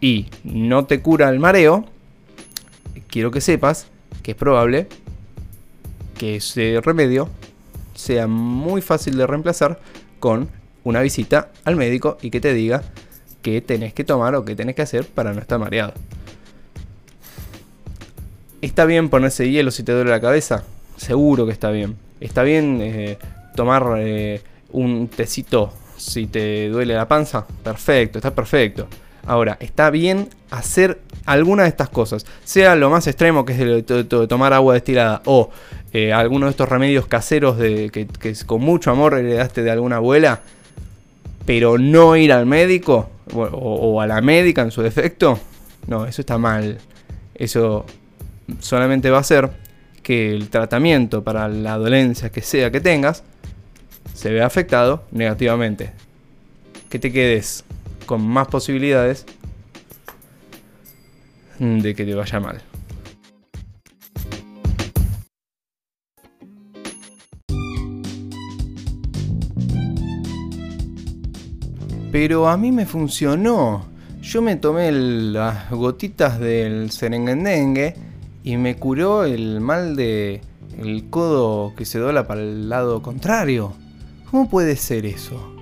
y 0.00 0.26
no 0.44 0.86
te 0.86 1.00
cura 1.00 1.28
el 1.28 1.38
mareo, 1.38 1.84
quiero 3.08 3.30
que 3.30 3.40
sepas 3.40 3.86
que 4.22 4.32
es 4.32 4.36
probable 4.36 4.88
que 6.18 6.36
ese 6.36 6.80
remedio 6.82 7.28
sea 7.94 8.26
muy 8.26 8.82
fácil 8.82 9.16
de 9.16 9.26
reemplazar 9.26 9.80
con 10.18 10.48
una 10.84 11.00
visita 11.00 11.50
al 11.64 11.76
médico 11.76 12.18
y 12.22 12.30
que 12.30 12.40
te 12.40 12.54
diga 12.54 12.82
qué 13.42 13.60
tenés 13.60 13.94
que 13.94 14.04
tomar 14.04 14.34
o 14.34 14.44
qué 14.44 14.54
tenés 14.54 14.74
que 14.74 14.82
hacer 14.82 15.06
para 15.06 15.32
no 15.32 15.40
estar 15.40 15.58
mareado. 15.58 15.94
¿Está 18.60 18.84
bien 18.84 19.08
ponerse 19.08 19.50
hielo 19.50 19.70
si 19.70 19.82
te 19.82 19.92
duele 19.92 20.10
la 20.10 20.20
cabeza? 20.20 20.64
Seguro 20.96 21.46
que 21.46 21.52
está 21.52 21.70
bien. 21.70 21.96
Está 22.20 22.42
bien 22.42 22.80
eh, 22.82 23.18
tomar 23.56 23.94
eh, 23.98 24.42
un 24.72 25.08
tecito 25.08 25.72
si 25.96 26.26
te 26.26 26.68
duele 26.68 26.94
la 26.94 27.08
panza. 27.08 27.46
Perfecto, 27.46 28.18
está 28.18 28.34
perfecto. 28.34 28.86
Ahora, 29.26 29.56
está 29.60 29.90
bien 29.90 30.28
hacer 30.50 31.00
alguna 31.26 31.64
de 31.64 31.68
estas 31.68 31.88
cosas, 31.88 32.26
sea 32.44 32.74
lo 32.74 32.90
más 32.90 33.06
extremo 33.06 33.44
que 33.44 33.52
es 33.52 33.60
el 33.60 34.06
tomar 34.28 34.52
agua 34.52 34.74
destilada 34.74 35.22
o 35.26 35.50
eh, 35.92 36.12
alguno 36.12 36.46
de 36.46 36.50
estos 36.50 36.68
remedios 36.68 37.06
caseros 37.06 37.58
de, 37.58 37.90
que, 37.90 38.34
con 38.46 38.62
mucho 38.62 38.90
amor 38.90 39.14
heredaste 39.14 39.62
de 39.62 39.70
alguna 39.70 39.96
abuela, 39.96 40.40
pero 41.46 41.78
no 41.78 42.16
ir 42.16 42.32
al 42.32 42.46
médico 42.46 43.10
o, 43.34 43.42
o, 43.42 44.00
a 44.00 44.06
la 44.06 44.20
médica 44.20 44.62
en 44.62 44.70
su 44.70 44.82
defecto, 44.82 45.38
no, 45.86 46.06
eso 46.06 46.22
está 46.22 46.38
mal. 46.38 46.78
Eso 47.34 47.86
solamente 48.58 49.10
va 49.10 49.18
a 49.18 49.20
hacer 49.20 49.50
que 50.02 50.32
el 50.32 50.48
tratamiento 50.48 51.22
para 51.22 51.48
la 51.48 51.76
dolencia 51.76 52.30
que 52.30 52.42
sea 52.42 52.70
que 52.70 52.80
tengas 52.80 53.22
se 54.14 54.30
vea 54.30 54.46
afectado 54.46 55.04
negativamente. 55.12 55.92
Que 56.88 56.98
te 56.98 57.12
quedes 57.12 57.64
con 58.10 58.26
más 58.26 58.48
posibilidades 58.48 59.24
de 61.60 61.94
que 61.94 62.04
te 62.04 62.12
vaya 62.16 62.40
mal. 62.40 62.60
Pero 72.10 72.48
a 72.48 72.56
mí 72.56 72.72
me 72.72 72.84
funcionó. 72.84 73.86
Yo 74.20 74.42
me 74.42 74.56
tomé 74.56 74.90
las 74.90 75.70
gotitas 75.70 76.40
del 76.40 76.90
serengendengue 76.90 77.94
y 78.42 78.56
me 78.56 78.74
curó 78.74 79.22
el 79.22 79.60
mal 79.60 79.94
de 79.94 80.40
el 80.76 81.08
codo 81.10 81.76
que 81.76 81.84
se 81.84 82.00
dobla 82.00 82.26
para 82.26 82.40
el 82.40 82.68
lado 82.68 83.02
contrario. 83.02 83.72
¿Cómo 84.32 84.50
puede 84.50 84.74
ser 84.74 85.06
eso? 85.06 85.59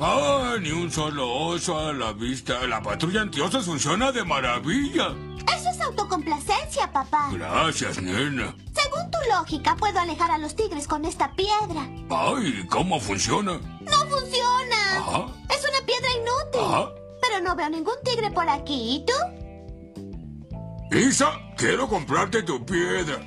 Ah, 0.00 0.54
ni 0.60 0.70
un 0.70 0.90
solo 0.90 1.28
oso 1.28 1.78
a 1.78 1.92
la 1.92 2.12
vista. 2.12 2.64
La 2.68 2.80
patrulla 2.80 3.22
antiosos 3.22 3.64
funciona 3.64 4.12
de 4.12 4.24
maravilla. 4.24 5.08
Eso 5.56 5.70
es 5.70 5.80
autocomplacencia, 5.80 6.92
papá. 6.92 7.30
Gracias, 7.32 8.00
nena. 8.00 8.54
Según 8.72 9.10
tu 9.10 9.18
lógica, 9.28 9.74
puedo 9.76 9.98
alejar 9.98 10.30
a 10.30 10.38
los 10.38 10.54
tigres 10.54 10.86
con 10.86 11.04
esta 11.04 11.32
piedra. 11.32 11.88
Ay, 12.10 12.64
¿cómo 12.70 13.00
funciona? 13.00 13.54
¡No 13.80 14.06
funciona! 14.08 14.98
Ajá. 14.98 15.26
Es 15.50 15.66
una 15.68 15.84
piedra 15.84 16.08
inútil. 16.14 16.60
Ajá. 16.60 16.92
Pero 17.20 17.40
no 17.42 17.56
veo 17.56 17.68
ningún 17.68 17.96
tigre 18.04 18.30
por 18.30 18.48
aquí. 18.48 18.96
¿Y 18.96 19.04
tú? 19.04 20.96
Isa, 20.96 21.32
quiero 21.56 21.88
comprarte 21.88 22.44
tu 22.44 22.64
piedra. 22.64 23.18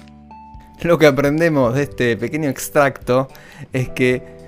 Lo 0.82 0.98
que 0.98 1.06
aprendemos 1.06 1.76
de 1.76 1.84
este 1.84 2.18
pequeño 2.18 2.50
extracto 2.50 3.28
es 3.74 3.90
que 3.90 4.41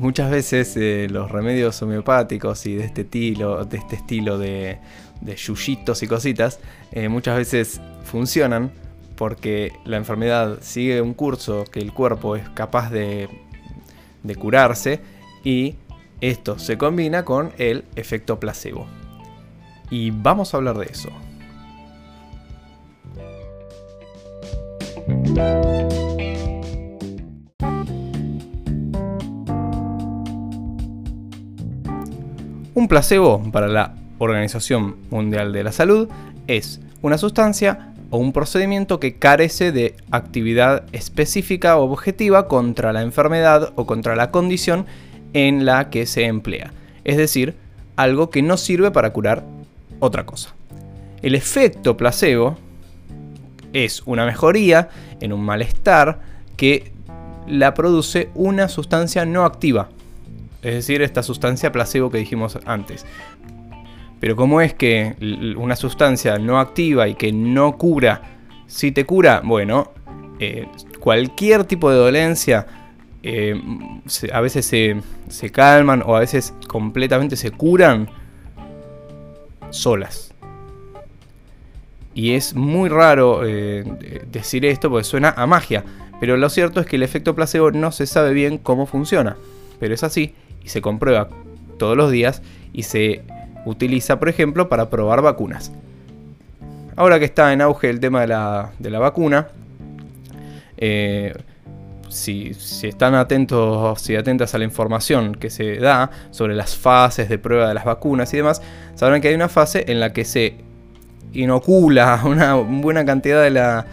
muchas 0.00 0.30
veces 0.30 0.76
eh, 0.76 1.06
los 1.10 1.30
remedios 1.30 1.80
homeopáticos 1.82 2.66
y 2.66 2.74
de 2.74 2.84
este 2.84 3.02
estilo, 3.02 3.64
de, 3.64 3.76
este 3.76 3.96
estilo 3.96 4.38
de, 4.38 4.78
yuyitos 5.36 6.02
y 6.02 6.06
cositas, 6.06 6.58
eh, 6.92 7.08
muchas 7.08 7.36
veces 7.36 7.80
funcionan 8.04 8.72
porque 9.16 9.72
la 9.84 9.98
enfermedad 9.98 10.58
sigue 10.62 11.02
un 11.02 11.12
curso 11.12 11.64
que 11.70 11.80
el 11.80 11.92
cuerpo 11.92 12.36
es 12.36 12.48
capaz 12.50 12.90
de, 12.90 13.28
de 14.22 14.34
curarse 14.34 15.00
y 15.44 15.76
esto 16.22 16.58
se 16.58 16.78
combina 16.78 17.24
con 17.24 17.52
el 17.58 17.84
efecto 17.94 18.40
placebo. 18.40 18.86
Y 19.90 20.10
vamos 20.10 20.54
a 20.54 20.56
hablar 20.56 20.78
de 20.78 20.86
eso. 20.86 21.10
Un 32.80 32.88
placebo 32.88 33.42
para 33.52 33.68
la 33.68 33.94
Organización 34.16 34.96
Mundial 35.10 35.52
de 35.52 35.62
la 35.62 35.70
Salud 35.70 36.08
es 36.46 36.80
una 37.02 37.18
sustancia 37.18 37.92
o 38.08 38.16
un 38.16 38.32
procedimiento 38.32 38.98
que 38.98 39.16
carece 39.16 39.70
de 39.70 39.96
actividad 40.10 40.84
específica 40.92 41.76
o 41.76 41.92
objetiva 41.92 42.48
contra 42.48 42.94
la 42.94 43.02
enfermedad 43.02 43.74
o 43.76 43.84
contra 43.84 44.16
la 44.16 44.30
condición 44.30 44.86
en 45.34 45.66
la 45.66 45.90
que 45.90 46.06
se 46.06 46.24
emplea. 46.24 46.72
Es 47.04 47.18
decir, 47.18 47.54
algo 47.96 48.30
que 48.30 48.40
no 48.40 48.56
sirve 48.56 48.90
para 48.90 49.12
curar 49.12 49.44
otra 49.98 50.24
cosa. 50.24 50.54
El 51.20 51.34
efecto 51.34 51.98
placebo 51.98 52.56
es 53.74 54.02
una 54.06 54.24
mejoría 54.24 54.88
en 55.20 55.34
un 55.34 55.42
malestar 55.42 56.20
que 56.56 56.92
la 57.46 57.74
produce 57.74 58.30
una 58.34 58.70
sustancia 58.70 59.26
no 59.26 59.44
activa, 59.44 59.90
es 60.62 60.74
decir, 60.74 61.02
esta 61.02 61.22
sustancia 61.22 61.72
placebo 61.72 62.10
que 62.10 62.18
dijimos 62.18 62.58
antes. 62.66 63.06
Pero 64.20 64.36
¿cómo 64.36 64.60
es 64.60 64.74
que 64.74 65.16
una 65.56 65.76
sustancia 65.76 66.38
no 66.38 66.60
activa 66.60 67.08
y 67.08 67.14
que 67.14 67.32
no 67.32 67.78
cura, 67.78 68.22
si 68.66 68.92
te 68.92 69.06
cura, 69.06 69.40
bueno, 69.42 69.92
eh, 70.38 70.68
cualquier 71.00 71.64
tipo 71.64 71.90
de 71.90 71.96
dolencia, 71.96 72.66
eh, 73.22 73.58
a 74.32 74.40
veces 74.40 74.66
se, 74.66 75.50
calman 75.50 76.02
o 76.04 76.16
a 76.16 76.20
veces 76.20 76.52
completamente 76.68 77.36
se 77.36 77.50
curan 77.50 78.08
solas. 79.70 80.34
Y 82.12 82.32
es 82.32 82.54
muy 82.54 82.90
raro 82.90 83.42
eh, 83.46 83.84
decir 84.30 84.66
esto 84.66 84.90
porque 84.90 85.04
suena 85.04 85.32
a 85.34 85.46
magia, 85.46 85.84
pero 86.20 86.36
lo 86.36 86.50
cierto 86.50 86.80
es 86.80 86.86
que 86.86 86.96
el 86.96 87.02
efecto 87.02 87.34
placebo 87.34 87.70
no 87.70 87.90
se 87.92 88.06
sabe 88.06 88.34
bien 88.34 88.58
cómo 88.58 88.84
funciona, 88.84 89.38
pero 89.78 89.94
es 89.94 90.02
así 90.02 90.34
y 90.64 90.68
se 90.68 90.80
comprueba 90.80 91.28
todos 91.78 91.96
los 91.96 92.10
días 92.10 92.42
y 92.72 92.84
se 92.84 93.22
utiliza, 93.64 94.18
por 94.18 94.28
ejemplo, 94.28 94.68
para 94.68 94.90
probar 94.90 95.22
vacunas. 95.22 95.72
Ahora 96.96 97.18
que 97.18 97.24
está 97.24 97.52
en 97.52 97.60
auge 97.60 97.88
el 97.88 98.00
tema 98.00 98.20
de 98.20 98.26
la, 98.26 98.98
vacuna, 98.98 99.48
eh, 100.76 101.34
si, 102.08 102.52
están 102.82 103.14
atentos 103.14 104.10
y 104.10 104.16
atentas 104.16 104.54
a 104.54 104.58
la 104.58 104.64
información 104.64 105.34
que 105.34 105.50
se 105.50 105.76
da 105.76 106.10
sobre 106.30 106.54
las 106.54 106.76
fases 106.76 107.28
de 107.28 107.38
prueba 107.38 107.68
de 107.68 107.74
las 107.74 107.84
vacunas 107.84 108.32
y 108.34 108.38
demás, 108.38 108.60
sabrán 108.94 109.20
que 109.20 109.28
hay 109.28 109.34
una 109.34 109.48
fase 109.48 109.84
en 109.88 110.00
la 110.00 110.12
que 110.12 110.24
se 110.24 110.56
inocula 111.32 112.20
una 112.24 112.54
buena 112.54 113.04
cantidad 113.04 113.42
de 113.42 113.50
la, 113.50 113.86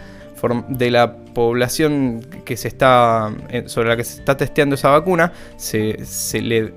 de 0.68 0.90
la 0.90 1.16
población 1.38 2.26
que 2.44 2.56
se 2.56 2.66
está, 2.66 3.32
eh, 3.48 3.62
sobre 3.68 3.90
la 3.90 3.96
que 3.96 4.02
se 4.02 4.18
está 4.18 4.36
testeando 4.36 4.74
esa 4.74 4.88
vacuna, 4.88 5.32
se, 5.56 6.04
se 6.04 6.40
le 6.40 6.72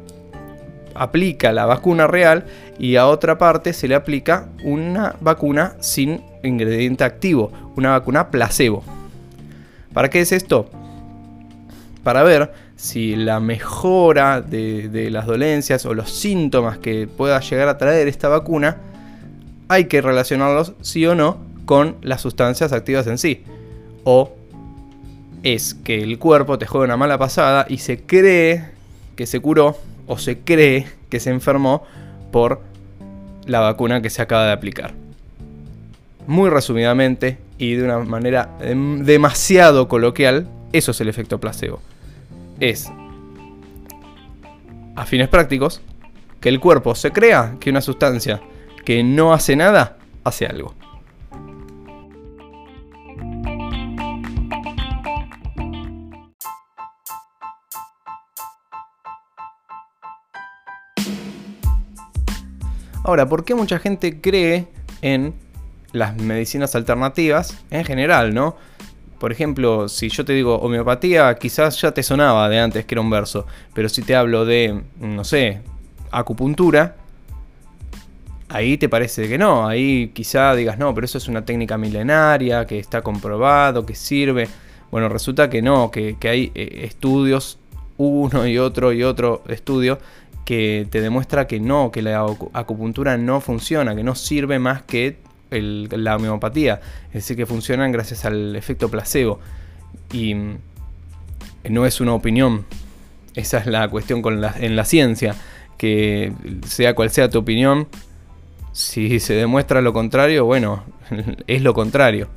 aplica 0.93 1.51
la 1.51 1.65
vacuna 1.65 2.05
real 2.05 2.45
y 2.77 2.95
a 2.95 3.07
otra 3.07 3.39
parte 3.39 3.73
se 3.73 3.87
le 3.87 3.95
aplica 3.95 4.49
una 4.63 5.15
vacuna 5.19 5.73
sin 5.79 6.21
ingrediente 6.43 7.03
activo, 7.03 7.51
una 7.75 7.89
vacuna 7.89 8.29
placebo. 8.29 8.83
¿Para 9.93 10.11
qué 10.11 10.21
es 10.21 10.31
esto? 10.31 10.69
Para 12.03 12.21
ver 12.21 12.51
si 12.75 13.15
la 13.15 13.39
mejora 13.39 14.41
de, 14.41 15.09
las 15.09 15.25
dolencias 15.25 15.87
o 15.87 15.95
los 15.95 16.11
síntomas 16.11 16.77
que 16.77 17.07
pueda 17.07 17.39
llegar 17.39 17.67
a 17.67 17.79
traer 17.79 18.07
esta 18.07 18.29
vacuna, 18.29 18.77
hay 19.69 19.85
que 19.85 20.01
relacionarlos 20.01 20.73
sí 20.81 21.03
o 21.07 21.15
no 21.15 21.39
con 21.65 21.95
las 22.03 22.21
sustancias 22.21 22.73
activas 22.73 23.07
en 23.07 23.17
sí. 23.17 23.43
O 24.03 24.35
es 25.43 25.73
que 25.73 26.01
el 26.01 26.19
cuerpo 26.19 26.57
te 26.57 26.65
juega 26.65 26.85
una 26.85 26.97
mala 26.97 27.17
pasada 27.17 27.65
y 27.67 27.79
se 27.79 28.01
cree 28.01 28.65
que 29.15 29.25
se 29.25 29.39
curó 29.39 29.77
o 30.07 30.17
se 30.17 30.39
cree 30.39 30.87
que 31.09 31.19
se 31.19 31.29
enfermó 31.29 31.83
por 32.31 32.61
la 33.45 33.59
vacuna 33.59 34.01
que 34.01 34.09
se 34.09 34.21
acaba 34.21 34.45
de 34.45 34.51
aplicar. 34.51 34.93
Muy 36.27 36.49
resumidamente 36.49 37.39
y 37.57 37.73
de 37.73 37.83
una 37.83 37.99
manera 37.99 38.57
em, 38.61 39.03
demasiado 39.03 39.87
coloquial, 39.87 40.47
eso 40.73 40.91
es 40.91 41.01
el 41.01 41.09
efecto 41.09 41.39
placebo. 41.39 41.81
Es, 42.59 42.91
a 44.95 45.05
fines 45.05 45.27
prácticos, 45.27 45.81
que 46.39 46.49
el 46.49 46.59
cuerpo 46.59 46.95
se 46.95 47.11
crea 47.11 47.55
que 47.59 47.69
una 47.69 47.81
sustancia 47.81 48.41
que 48.85 49.03
no 49.03 49.33
hace 49.33 49.55
nada, 49.55 49.97
hace 50.23 50.45
algo. 50.45 50.73
Ahora, 63.03 63.27
¿por 63.27 63.43
qué 63.43 63.55
mucha 63.55 63.79
gente 63.79 64.21
cree 64.21 64.67
en 65.01 65.33
las 65.91 66.15
medicinas 66.17 66.75
alternativas 66.75 67.57
en 67.71 67.83
general, 67.83 68.33
no? 68.33 68.55
Por 69.19 69.31
ejemplo, 69.31 69.89
si 69.89 70.09
yo 70.09 70.23
te 70.23 70.33
digo 70.33 70.55
homeopatía, 70.57 71.35
quizás 71.35 71.79
ya 71.81 71.91
te 71.91 72.03
sonaba 72.03 72.47
de 72.49 72.59
antes 72.59 72.85
que 72.85 72.95
era 72.95 73.01
un 73.01 73.09
verso, 73.09 73.45
pero 73.73 73.89
si 73.89 74.01
te 74.01 74.15
hablo 74.15 74.45
de, 74.45 74.81
no 74.99 75.23
sé, 75.23 75.61
acupuntura, 76.11 76.95
ahí 78.49 78.77
te 78.77 78.89
parece 78.89 79.27
que 79.27 79.37
no, 79.37 79.67
ahí 79.67 80.11
quizá 80.13 80.55
digas, 80.55 80.77
no, 80.77 80.93
pero 80.93 81.05
eso 81.05 81.17
es 81.17 81.27
una 81.27 81.43
técnica 81.45 81.77
milenaria, 81.77 82.65
que 82.65 82.79
está 82.79 83.01
comprobado, 83.01 83.85
que 83.85 83.95
sirve. 83.95 84.47
Bueno, 84.91 85.07
resulta 85.09 85.49
que 85.49 85.61
no, 85.61 85.89
que, 85.89 86.17
hay 86.23 86.51
eh, 86.53 86.81
estudios, 86.83 87.57
uno 87.97 88.47
y 88.47 88.57
otro 88.57 88.91
y 88.91 89.03
otro 89.03 89.43
estudio, 89.47 89.99
que 90.45 90.87
te 90.89 91.01
demuestra 91.01 91.47
que 91.47 91.59
no, 91.59 91.91
que 91.91 92.01
la 92.01 92.25
acupuntura 92.53 93.17
no 93.17 93.41
funciona, 93.41 93.95
que 93.95 94.03
no 94.03 94.15
sirve 94.15 94.59
más 94.59 94.81
que 94.83 95.17
la 95.49 96.15
homeopatía. 96.15 96.81
Es 97.07 97.13
decir, 97.13 97.37
que 97.37 97.45
funcionan 97.45 97.91
gracias 97.91 98.25
al 98.25 98.55
efecto 98.55 98.89
placebo. 98.89 99.39
Y 100.11 100.33
mm, 100.35 100.57
no 101.69 101.85
es 101.85 102.01
una 102.01 102.13
opinión. 102.13 102.65
Esa 103.35 103.59
es 103.59 103.65
la 103.67 103.87
cuestión 103.89 104.21
en 104.25 104.75
la 104.75 104.85
ciencia. 104.85 105.35
Que 105.77 106.33
sea 106.65 106.93
cual 106.93 107.09
sea 107.09 107.29
tu 107.29 107.39
opinión, 107.39 107.87
si 108.71 109.19
se 109.19 109.33
demuestra 109.33 109.81
lo 109.81 109.93
contrario, 109.93 110.45
bueno, 110.45 110.83
es 111.47 111.61
lo 111.61 111.73
contrario. 111.73 112.29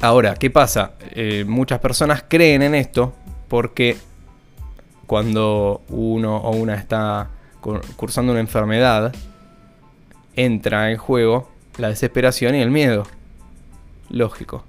Ahora, 0.00 0.34
¿qué 0.34 0.50
pasa? 0.50 0.92
Eh, 1.12 1.44
muchas 1.46 1.78
personas 1.78 2.24
creen 2.28 2.62
en 2.62 2.74
esto 2.74 3.14
porque 3.48 3.96
cuando 5.06 5.82
uno 5.88 6.36
o 6.36 6.56
una 6.56 6.74
está 6.74 7.30
cursando 7.96 8.32
una 8.32 8.40
enfermedad, 8.40 9.14
entra 10.34 10.90
en 10.90 10.98
juego 10.98 11.50
la 11.78 11.88
desesperación 11.88 12.54
y 12.54 12.60
el 12.60 12.70
miedo. 12.70 13.04
Lógico. 14.08 14.64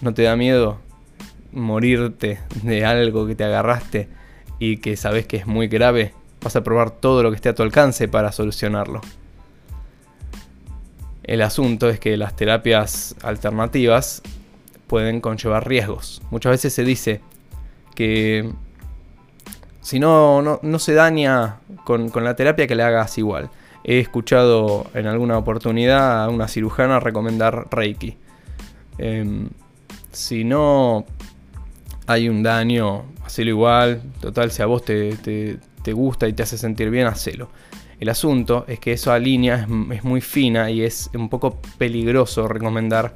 ¿No 0.00 0.14
te 0.14 0.22
da 0.22 0.36
miedo 0.36 0.78
morirte 1.52 2.38
de 2.62 2.84
algo 2.84 3.26
que 3.26 3.34
te 3.34 3.44
agarraste 3.44 4.08
y 4.58 4.76
que 4.76 4.96
sabes 4.96 5.26
que 5.26 5.38
es 5.38 5.46
muy 5.46 5.68
grave? 5.68 6.14
Vas 6.42 6.56
a 6.56 6.62
probar 6.62 6.90
todo 6.90 7.22
lo 7.22 7.30
que 7.30 7.36
esté 7.36 7.48
a 7.50 7.54
tu 7.54 7.62
alcance 7.62 8.08
para 8.08 8.32
solucionarlo. 8.32 9.00
El 11.22 11.42
asunto 11.42 11.88
es 11.88 12.00
que 12.00 12.16
las 12.16 12.34
terapias 12.34 13.14
alternativas 13.22 14.22
pueden 14.86 15.20
conllevar 15.20 15.68
riesgos. 15.68 16.22
Muchas 16.30 16.50
veces 16.50 16.72
se 16.72 16.82
dice 16.82 17.20
que 17.94 18.50
si 19.80 19.98
no, 19.98 20.42
no, 20.42 20.78
se 20.78 20.94
daña 20.94 21.60
con, 21.84 22.10
la 22.22 22.36
terapia 22.36 22.66
que 22.66 22.74
le 22.74 22.82
hagas 22.82 23.16
igual. 23.18 23.50
He 23.82 23.98
escuchado 23.98 24.86
en 24.94 25.06
alguna 25.06 25.38
oportunidad 25.38 26.24
a 26.24 26.28
una 26.28 26.48
cirujana 26.48 27.00
recomendar 27.00 27.66
Reiki. 27.70 28.16
Em, 28.98 29.48
si 30.12 30.44
no 30.44 31.06
hay 32.06 32.28
un 32.28 32.42
daño, 32.42 33.04
hacelo 33.24 33.50
igual. 33.50 34.02
Total, 34.20 34.50
si 34.50 34.62
a 34.62 34.66
vos 34.66 34.84
te, 34.84 35.16
te, 35.82 35.92
gusta 35.92 36.28
y 36.28 36.34
te 36.34 36.42
hace 36.42 36.58
sentir 36.58 36.90
bien, 36.90 37.06
hacelo. 37.06 37.48
El 37.98 38.10
asunto 38.10 38.64
es 38.68 38.78
que 38.80 38.92
esa 38.92 39.18
línea 39.18 39.66
es, 39.66 39.96
es 39.98 40.04
muy 40.04 40.20
fina 40.20 40.70
y 40.70 40.82
es 40.82 41.10
un 41.14 41.28
poco 41.28 41.60
peligroso 41.78 42.48
recomendar 42.48 43.14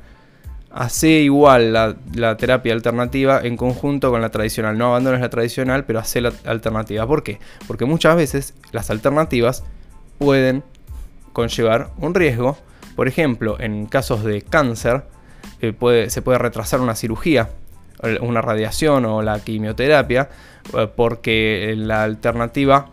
hace 0.74 1.08
igual 1.20 1.72
la, 1.72 2.36
terapia 2.36 2.72
alternativa 2.72 3.40
en 3.42 3.56
conjunto 3.56 4.10
con 4.10 4.20
la 4.20 4.30
tradicional. 4.30 4.76
No 4.76 4.86
abandones 4.88 5.20
la 5.20 5.30
tradicional, 5.30 5.84
pero 5.84 6.00
hace 6.00 6.20
la 6.20 6.32
alternativa. 6.44 7.06
¿Por 7.06 7.22
qué? 7.22 7.38
Porque 7.68 7.84
muchas 7.84 8.16
veces 8.16 8.54
las 8.72 8.90
alternativas 8.90 9.62
pueden 10.18 10.64
conllevar 11.32 11.90
un 11.98 12.14
riesgo. 12.14 12.58
Por 12.96 13.06
ejemplo, 13.06 13.56
en 13.60 13.86
casos 13.86 14.24
de 14.24 14.42
cáncer, 14.42 15.04
eh, 15.60 15.72
se 16.08 16.22
puede 16.22 16.38
retrasar 16.38 16.80
una 16.80 16.96
cirugía, 16.96 17.50
una 18.20 18.42
radiación 18.42 19.04
o 19.04 19.22
la 19.22 19.38
quimioterapia, 19.38 20.28
eh, 20.76 20.88
porque 20.94 21.74
la 21.76 22.02
alternativa 22.02 22.90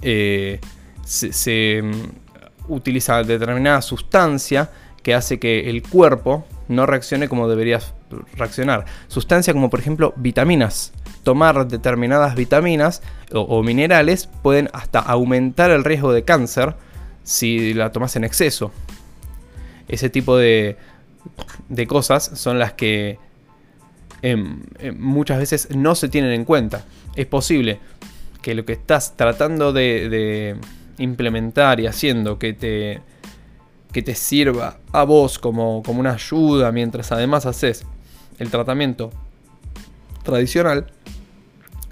eh, 0.00 0.60
se 1.04 1.82
mm, 1.82 2.72
utiliza 2.72 3.22
determinada 3.22 3.82
sustancia 3.82 4.70
que 5.02 5.14
hace 5.14 5.38
que 5.38 5.68
el 5.68 5.82
cuerpo 5.82 6.46
no 6.70 6.86
reaccione 6.86 7.28
como 7.28 7.48
deberías 7.48 7.92
reaccionar. 8.34 8.86
Sustancias 9.08 9.52
como 9.52 9.68
por 9.68 9.80
ejemplo 9.80 10.14
vitaminas. 10.16 10.92
Tomar 11.24 11.66
determinadas 11.66 12.34
vitaminas 12.34 13.02
o, 13.32 13.62
minerales 13.62 14.28
pueden 14.42 14.70
hasta 14.72 15.00
aumentar 15.00 15.70
el 15.70 15.84
riesgo 15.84 16.12
de 16.12 16.22
cáncer 16.22 16.74
si 17.24 17.74
la 17.74 17.92
tomas 17.92 18.16
en 18.16 18.24
exceso. 18.24 18.70
Ese 19.88 20.08
tipo 20.08 20.36
de, 20.36 20.76
de 21.68 21.86
cosas 21.86 22.30
son 22.34 22.58
las 22.58 22.72
que 22.72 23.18
em, 24.22 24.62
em, 24.78 24.96
muchas 24.98 25.38
veces 25.38 25.68
no 25.74 25.94
se 25.96 26.08
tienen 26.08 26.30
en 26.30 26.44
cuenta. 26.44 26.84
Es 27.16 27.26
posible 27.26 27.80
que 28.40 28.54
lo 28.54 28.64
que 28.64 28.74
estás 28.74 29.16
tratando 29.16 29.72
de 29.72 30.56
implementar 30.98 31.80
y 31.80 31.86
haciendo 31.86 32.38
que 32.38 32.52
te 32.52 33.00
que 33.92 34.02
te 34.02 34.14
sirva 34.14 34.78
a 34.92 35.04
vos 35.04 35.38
como, 35.38 35.82
como 35.82 36.00
una 36.00 36.14
ayuda 36.14 36.72
mientras 36.72 37.12
además 37.12 37.46
haces 37.46 37.84
el 38.38 38.50
tratamiento 38.50 39.10
tradicional, 40.22 40.86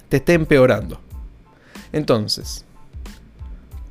te 0.08 0.18
esté 0.18 0.34
empeorando. 0.34 1.00
Entonces, 1.92 2.64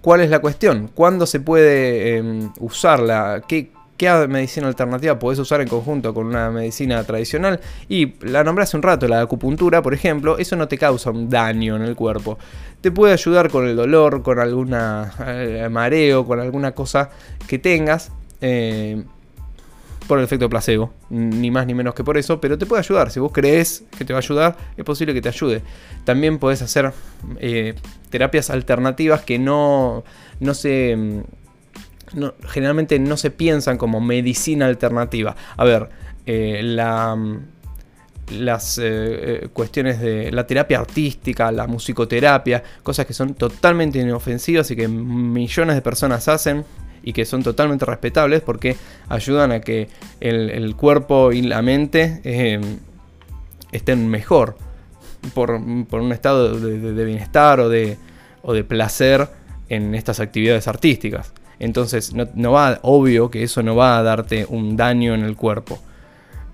¿cuál 0.01 0.21
es 0.21 0.29
la 0.29 0.39
cuestión? 0.39 0.89
¿Cuándo 0.93 1.25
se 1.25 1.39
puede 1.39 2.17
em, 2.17 2.51
usarla? 2.59 3.41
¿Qué, 3.47 3.71
¿Qué 3.97 4.27
medicina 4.27 4.67
alternativa 4.67 5.17
podés 5.17 5.39
usar 5.39 5.59
en 5.61 5.67
conjunto 5.67 6.13
con 6.13 6.27
una 6.27 6.51
medicina 6.51 7.03
tradicional? 7.03 7.59
Y 7.89 8.13
la 8.23 8.43
nombré 8.43 8.63
hace 8.63 8.77
un 8.77 8.83
rato, 8.83 9.07
la 9.07 9.21
acupuntura, 9.21 9.81
por 9.81 9.95
ejemplo, 9.95 10.37
eso 10.37 10.55
no 10.55 10.67
te 10.67 10.77
causa 10.77 11.09
un 11.09 11.29
daño 11.29 11.75
en 11.75 11.81
el 11.81 11.95
cuerpo. 11.95 12.37
Te 12.79 12.91
puede 12.91 13.13
ayudar 13.13 13.49
con 13.49 13.67
el 13.67 13.75
dolor, 13.75 14.21
con 14.21 14.39
alguna 14.39 15.11
eh, 15.25 15.67
mareo, 15.71 16.27
con 16.27 16.39
alguna 16.39 16.73
cosa 16.73 17.09
que 17.47 17.57
tengas. 17.57 18.11
Eh, 18.39 19.03
por 20.07 20.19
el 20.19 20.23
efecto 20.23 20.49
placebo, 20.49 20.93
ni 21.09 21.51
más 21.51 21.67
ni 21.67 21.73
menos 21.73 21.93
que 21.93 22.03
por 22.03 22.17
eso, 22.17 22.39
pero 22.39 22.57
te 22.57 22.65
puede 22.65 22.79
ayudar. 22.79 23.11
Si 23.11 23.19
vos 23.19 23.31
crees 23.33 23.83
que 23.97 24.05
te 24.05 24.13
va 24.13 24.19
a 24.19 24.21
ayudar, 24.21 24.55
es 24.77 24.85
posible 24.85 25.13
que 25.13 25.21
te 25.21 25.27
ayude. 25.27 25.61
También 26.05 26.39
podés 26.39 26.61
hacer 26.61 26.93
eh, 27.39 27.75
terapias 28.09 28.49
alternativas 28.49 29.23
que 29.23 29.37
no, 29.37 30.05
no 30.39 30.53
se 30.53 31.23
generalmente 32.47 32.99
no 32.99 33.17
se 33.17 33.31
piensan 33.31 33.77
como 33.77 33.99
medicina 33.99 34.65
alternativa. 34.65 35.35
A 35.55 35.65
ver, 35.65 35.89
eh, 36.25 36.61
mm, 36.63 37.37
las 38.39 38.77
eh, 38.77 38.83
eh, 38.83 39.47
cuestiones 39.53 40.01
de 40.01 40.31
la 40.31 40.45
terapia 40.45 40.79
artística, 40.79 41.51
la 41.51 41.67
musicoterapia, 41.67 42.63
cosas 42.83 43.05
que 43.05 43.13
son 43.13 43.33
totalmente 43.35 43.99
inofensivas 43.99 44.69
y 44.71 44.75
que 44.75 44.87
millones 44.87 45.75
de 45.75 45.81
personas 45.81 46.27
hacen 46.27 46.65
y 47.03 47.13
que 47.13 47.25
son 47.25 47.43
totalmente 47.43 47.85
respetables 47.85 48.41
porque 48.41 48.75
ayudan 49.07 49.51
a 49.51 49.61
que 49.61 49.87
el, 50.19 50.75
cuerpo 50.75 51.31
y 51.31 51.41
la 51.41 51.61
mente 51.61 52.59
estén 53.71 54.09
mejor 54.09 54.57
por, 55.33 55.51
un 55.51 56.11
estado 56.11 56.59
de, 56.59 57.05
bienestar 57.05 57.61
o 57.61 57.69
de, 57.69 57.97
o 58.41 58.53
de 58.53 58.65
placer 58.65 59.29
en 59.69 59.95
estas 59.95 60.19
actividades 60.19 60.67
artísticas. 60.67 61.31
Entonces, 61.59 62.13
no, 62.13 62.51
va, 62.51 62.79
obvio 62.83 63.31
que 63.31 63.43
eso 63.43 63.63
no 63.63 63.75
va 63.75 63.97
a 63.97 64.03
darte 64.03 64.45
un 64.47 64.77
daño 64.77 65.13
en 65.13 65.23
el 65.23 65.35
cuerpo. 65.35 65.79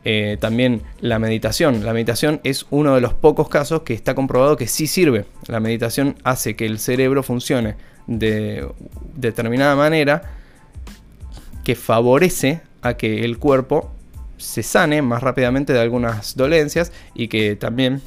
Eh, 0.06 0.38
también 0.40 0.82
la 1.00 1.20
meditación. 1.20 1.86
La 1.86 1.94
meditación 1.94 2.42
es 2.44 2.66
uno 2.70 2.96
de 2.96 3.02
los 3.02 3.14
pocos 3.14 3.50
casos 3.50 3.84
que 3.84 3.94
está 3.94 4.16
comprobado 4.16 4.58
que 4.58 4.68
sí 4.68 4.88
sirve. 4.88 5.26
La 5.48 5.60
meditación 5.60 6.16
hace 6.24 6.56
que 6.56 6.66
el 6.66 6.80
cerebro 6.80 7.24
funcione 7.24 7.76
de 8.08 8.68
determinada 9.16 9.76
manera 9.76 10.24
que 11.64 11.76
favorece 11.76 12.62
a 12.82 12.96
que 12.96 13.24
el 13.24 13.38
cuerpo 13.38 13.92
se 14.38 14.62
sane 14.62 15.02
más 15.02 15.24
rápidamente 15.24 15.72
de 15.72 15.80
algunas 15.80 16.36
dolencias 16.36 16.92
y 17.16 17.30
que 17.30 17.56
también 17.56 18.02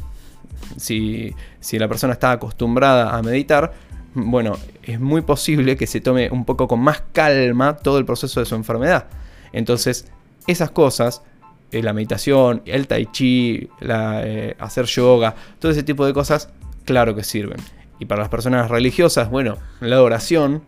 si, 0.77 1.35
si 1.61 1.79
la 1.79 1.89
persona 1.89 2.13
está 2.13 2.33
acostumbrada 2.33 3.17
a 3.17 3.23
meditar, 3.23 3.73
bueno, 4.17 4.57
es 4.83 4.99
muy 4.99 5.21
posible 5.21 5.77
que 5.77 5.87
se 5.87 6.01
tome 6.01 6.31
un 6.31 6.47
poco 6.47 6.67
con 6.67 6.81
más 6.81 7.03
calma 7.13 7.77
todo 7.77 7.99
el 7.99 8.07
proceso 8.07 8.41
de 8.41 8.47
su 8.47 8.55
enfermedad. 8.55 9.09
Entonces, 9.53 10.07
esas 10.47 10.71
cosas, 10.71 11.23
eh, 11.71 11.83
la 11.83 11.93
meditación, 11.93 12.63
el 12.65 12.87
tai 12.87 13.07
chi, 13.13 13.69
eh, 13.81 14.57
hacer 14.59 14.87
yoga, 14.87 15.35
todo 15.59 15.71
ese 15.71 15.83
tipo 15.83 16.07
de 16.07 16.15
cosas, 16.15 16.49
claro 16.87 17.15
que 17.15 17.25
sirven. 17.25 17.59
Y 17.99 18.07
para 18.07 18.23
las 18.23 18.31
personas 18.31 18.71
religiosas, 18.71 19.31
bueno, 19.31 19.59
la 19.81 20.03
oración, 20.03 20.63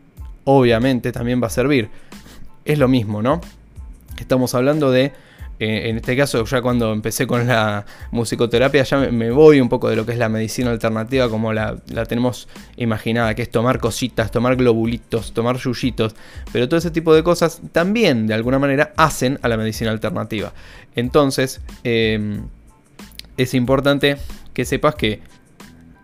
obviamente, 0.45 1.11
también 1.11 1.43
va 1.43 1.47
a 1.47 1.51
servir. 1.51 1.89
Es 2.67 2.79
lo 2.79 2.87
mismo, 2.87 3.23
¿no? 3.23 3.41
Estamos 4.19 4.55
hablando 4.55 4.91
de 4.91 5.13
en 5.61 5.97
este 5.97 6.17
caso, 6.17 6.45
ya 6.45 6.63
cuando 6.63 6.93
empecé 6.93 7.27
con 7.27 7.47
la 7.49 7.85
musicoterapia, 8.13 8.85
ya 8.85 8.99
me, 9.11 9.31
voy 9.31 9.61
un 9.61 9.69
poco 9.69 9.91
de 9.91 9.97
lo 9.97 10.07
que 10.07 10.13
es 10.13 10.19
la 10.19 10.29
medicina 10.29 10.71
alternativa 10.71 11.29
como 11.29 11.53
la, 11.53 11.77
tenemos 12.09 12.49
imaginada, 12.77 13.35
que 13.35 13.43
es 13.43 13.51
tomar 13.51 13.81
cositas, 13.81 14.31
tomar 14.31 14.55
globulitos, 14.55 15.33
tomar 15.33 15.57
yuyitos, 15.57 16.15
pero 16.53 16.69
todo 16.69 16.79
ese 16.79 16.93
tipo 16.93 17.13
de 17.13 17.25
cosas 17.25 17.61
también 17.73 18.29
de 18.29 18.35
alguna 18.35 18.61
manera 18.61 18.93
hacen 18.97 19.39
a 19.43 19.49
la 19.49 19.57
medicina 19.57 19.91
alternativa. 19.91 20.53
Entonces, 20.95 21.61
em, 21.83 22.43
es 23.37 23.55
importante 23.55 24.17
que 24.55 24.65
sepas 24.65 24.95
que 24.95 25.21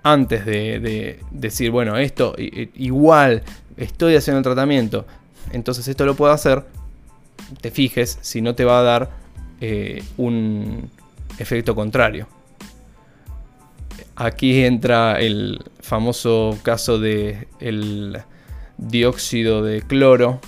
antes 0.03 0.45
de, 0.47 0.81
de 0.81 1.21
decir, 1.31 1.71
bueno, 1.71 1.97
esto 1.97 2.35
igual 2.39 3.43
estoy 3.77 4.17
haciendo 4.17 4.39
el 4.39 4.45
tratamiento, 4.45 5.07
entonces 5.53 5.87
esto 5.87 6.05
lo 6.05 6.17
puedo 6.17 6.33
hacer, 6.33 6.65
te 7.61 7.71
fijes 7.71 8.19
si 8.21 8.43
no 8.43 8.55
te 8.57 8.65
va 8.65 8.81
a 8.81 8.83
dar 8.83 9.24
eh, 9.61 10.03
un 10.17 10.91
efecto 11.39 11.75
contrario. 11.75 12.27
Aquí 14.17 14.65
entra 14.65 15.21
el 15.21 15.63
famoso 15.81 16.57
caso 16.63 16.99
de 16.99 17.49
el 17.61 18.19
dióxido 18.79 19.63
de 19.63 19.83
cloro 19.83 20.41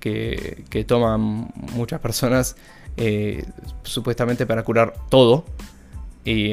que, 0.00 0.84
toman 0.86 1.50
muchas 1.74 2.00
personas 2.00 2.56
eh, 2.96 3.44
supuestamente 3.82 4.46
para 4.46 4.62
curar 4.62 4.94
todo. 5.08 5.44
Y 6.24 6.52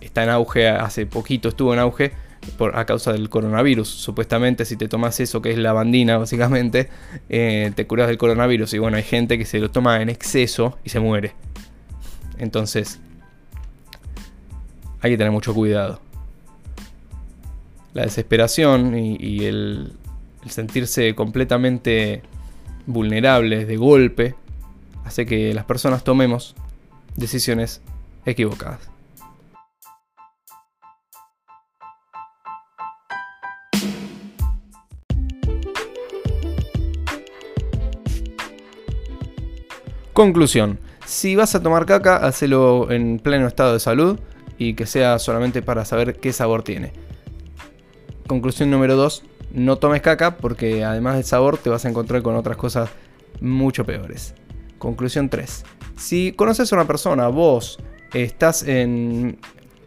está 0.00 0.24
en 0.24 0.30
auge, 0.30 0.68
hace 0.68 1.06
poquito 1.06 1.50
estuvo 1.50 1.72
en 1.74 1.80
auge 1.80 2.12
por, 2.56 2.76
a 2.76 2.84
causa 2.86 3.12
del 3.12 3.28
coronavirus. 3.28 3.88
Supuestamente 3.88 4.64
si 4.64 4.76
te 4.76 4.88
tomas 4.88 5.20
eso, 5.20 5.42
que 5.42 5.50
es 5.50 5.58
la 5.58 5.72
bandina 5.72 6.18
básicamente, 6.18 6.88
eh, 7.28 7.72
te 7.74 7.86
curas 7.86 8.08
del 8.08 8.18
coronavirus. 8.18 8.74
Y 8.74 8.78
bueno, 8.78 8.96
hay 8.96 9.02
gente 9.02 9.38
que 9.38 9.44
se 9.44 9.58
lo 9.58 9.70
toma 9.70 10.00
en 10.02 10.08
exceso 10.08 10.78
y 10.84 10.90
se 10.90 11.00
muere. 11.00 11.32
Entonces, 12.38 13.00
hay 15.00 15.10
que 15.10 15.18
tener 15.18 15.32
mucho 15.32 15.54
cuidado. 15.54 16.00
La 17.92 18.02
desesperación 18.02 18.96
y, 18.96 19.44
el, 19.44 19.92
el 20.44 20.50
sentirse 20.50 21.14
completamente 21.14 22.22
vulnerables 22.86 23.66
de 23.66 23.76
golpe 23.76 24.34
hace 25.04 25.26
que 25.26 25.52
las 25.54 25.64
personas 25.64 26.04
tomemos 26.04 26.54
decisiones 27.16 27.82
equivocadas. 28.24 28.89
Conclusión. 40.20 40.78
Si 41.06 41.34
vas 41.34 41.54
a 41.54 41.62
tomar 41.62 41.86
caca, 41.86 42.16
hacelo 42.16 42.90
en 42.90 43.20
pleno 43.20 43.46
estado 43.46 43.72
de 43.72 43.80
salud 43.80 44.20
y 44.58 44.74
que 44.74 44.84
sea 44.84 45.18
solamente 45.18 45.62
para 45.62 45.86
saber 45.86 46.20
qué 46.20 46.34
sabor 46.34 46.62
tiene. 46.62 46.92
Conclusión 48.26 48.70
número 48.70 48.96
2. 48.96 49.22
No 49.54 49.78
tomes 49.78 50.02
caca 50.02 50.36
porque 50.36 50.84
además 50.84 51.14
del 51.14 51.24
sabor 51.24 51.56
te 51.56 51.70
vas 51.70 51.86
a 51.86 51.88
encontrar 51.88 52.20
con 52.20 52.36
otras 52.36 52.58
cosas 52.58 52.90
mucho 53.40 53.86
peores. 53.86 54.34
Conclusión 54.76 55.30
3. 55.30 55.64
Si 55.96 56.32
conoces 56.32 56.70
a 56.70 56.76
una 56.76 56.86
persona, 56.86 57.28
vos 57.28 57.78
estás 58.12 58.62
en, 58.64 59.38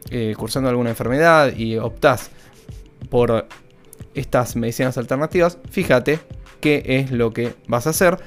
eh, 0.10 0.34
cursando 0.36 0.68
alguna 0.68 0.90
enfermedad 0.90 1.56
y 1.56 1.78
optás 1.78 2.32
por 3.12 3.46
estas 4.16 4.56
medicinas 4.56 4.98
alternativas, 4.98 5.60
fíjate 5.70 6.20
qué 6.60 6.82
es 6.88 7.12
lo 7.12 7.34
que 7.34 7.54
vas 7.68 7.86
a 7.86 7.92
hacer 7.92 8.18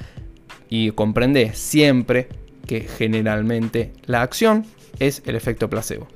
y 0.69 0.91
comprende 0.93 1.53
siempre 1.55 2.29
que 2.67 2.83
generalmente 2.83 3.93
la 4.05 4.23
acción 4.23 4.67
es 4.99 5.23
el 5.27 5.37
efecto 5.37 5.71
placebo. 5.71 6.07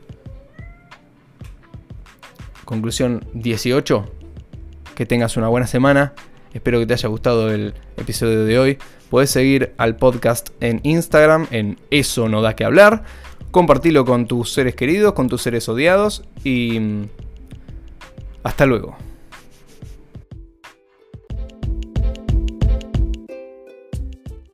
Conclusión 2.65 3.25
18. 3.35 4.05
Que 4.95 5.07
tengas 5.07 5.37
una 5.37 5.49
buena 5.49 5.67
semana. 5.67 6.13
Espero 6.53 6.79
que 6.79 6.87
te 6.87 6.95
haya 6.95 7.09
gustado 7.09 7.51
el 7.51 7.75
episodio 7.97 8.45
de 8.45 8.59
hoy. 8.59 8.79
Puedes 9.09 9.31
seguir 9.31 9.73
al 9.77 9.97
podcast 9.97 10.51
en 10.61 10.81
Instagram 10.85 11.47
en 11.51 11.79
Eso 11.91 12.29
no 12.29 12.43
da 12.43 12.55
que 12.55 12.65
hablar. 12.65 13.05
Compartilo 13.51 14.05
con 14.05 14.27
tus 14.27 14.53
seres 14.53 14.77
queridos, 14.77 15.15
con 15.15 15.29
tus 15.29 15.43
seres 15.43 15.69
odiados 15.69 16.23
y 16.45 16.79
mm, 16.79 17.09
hasta 18.45 18.67
luego. 18.67 18.97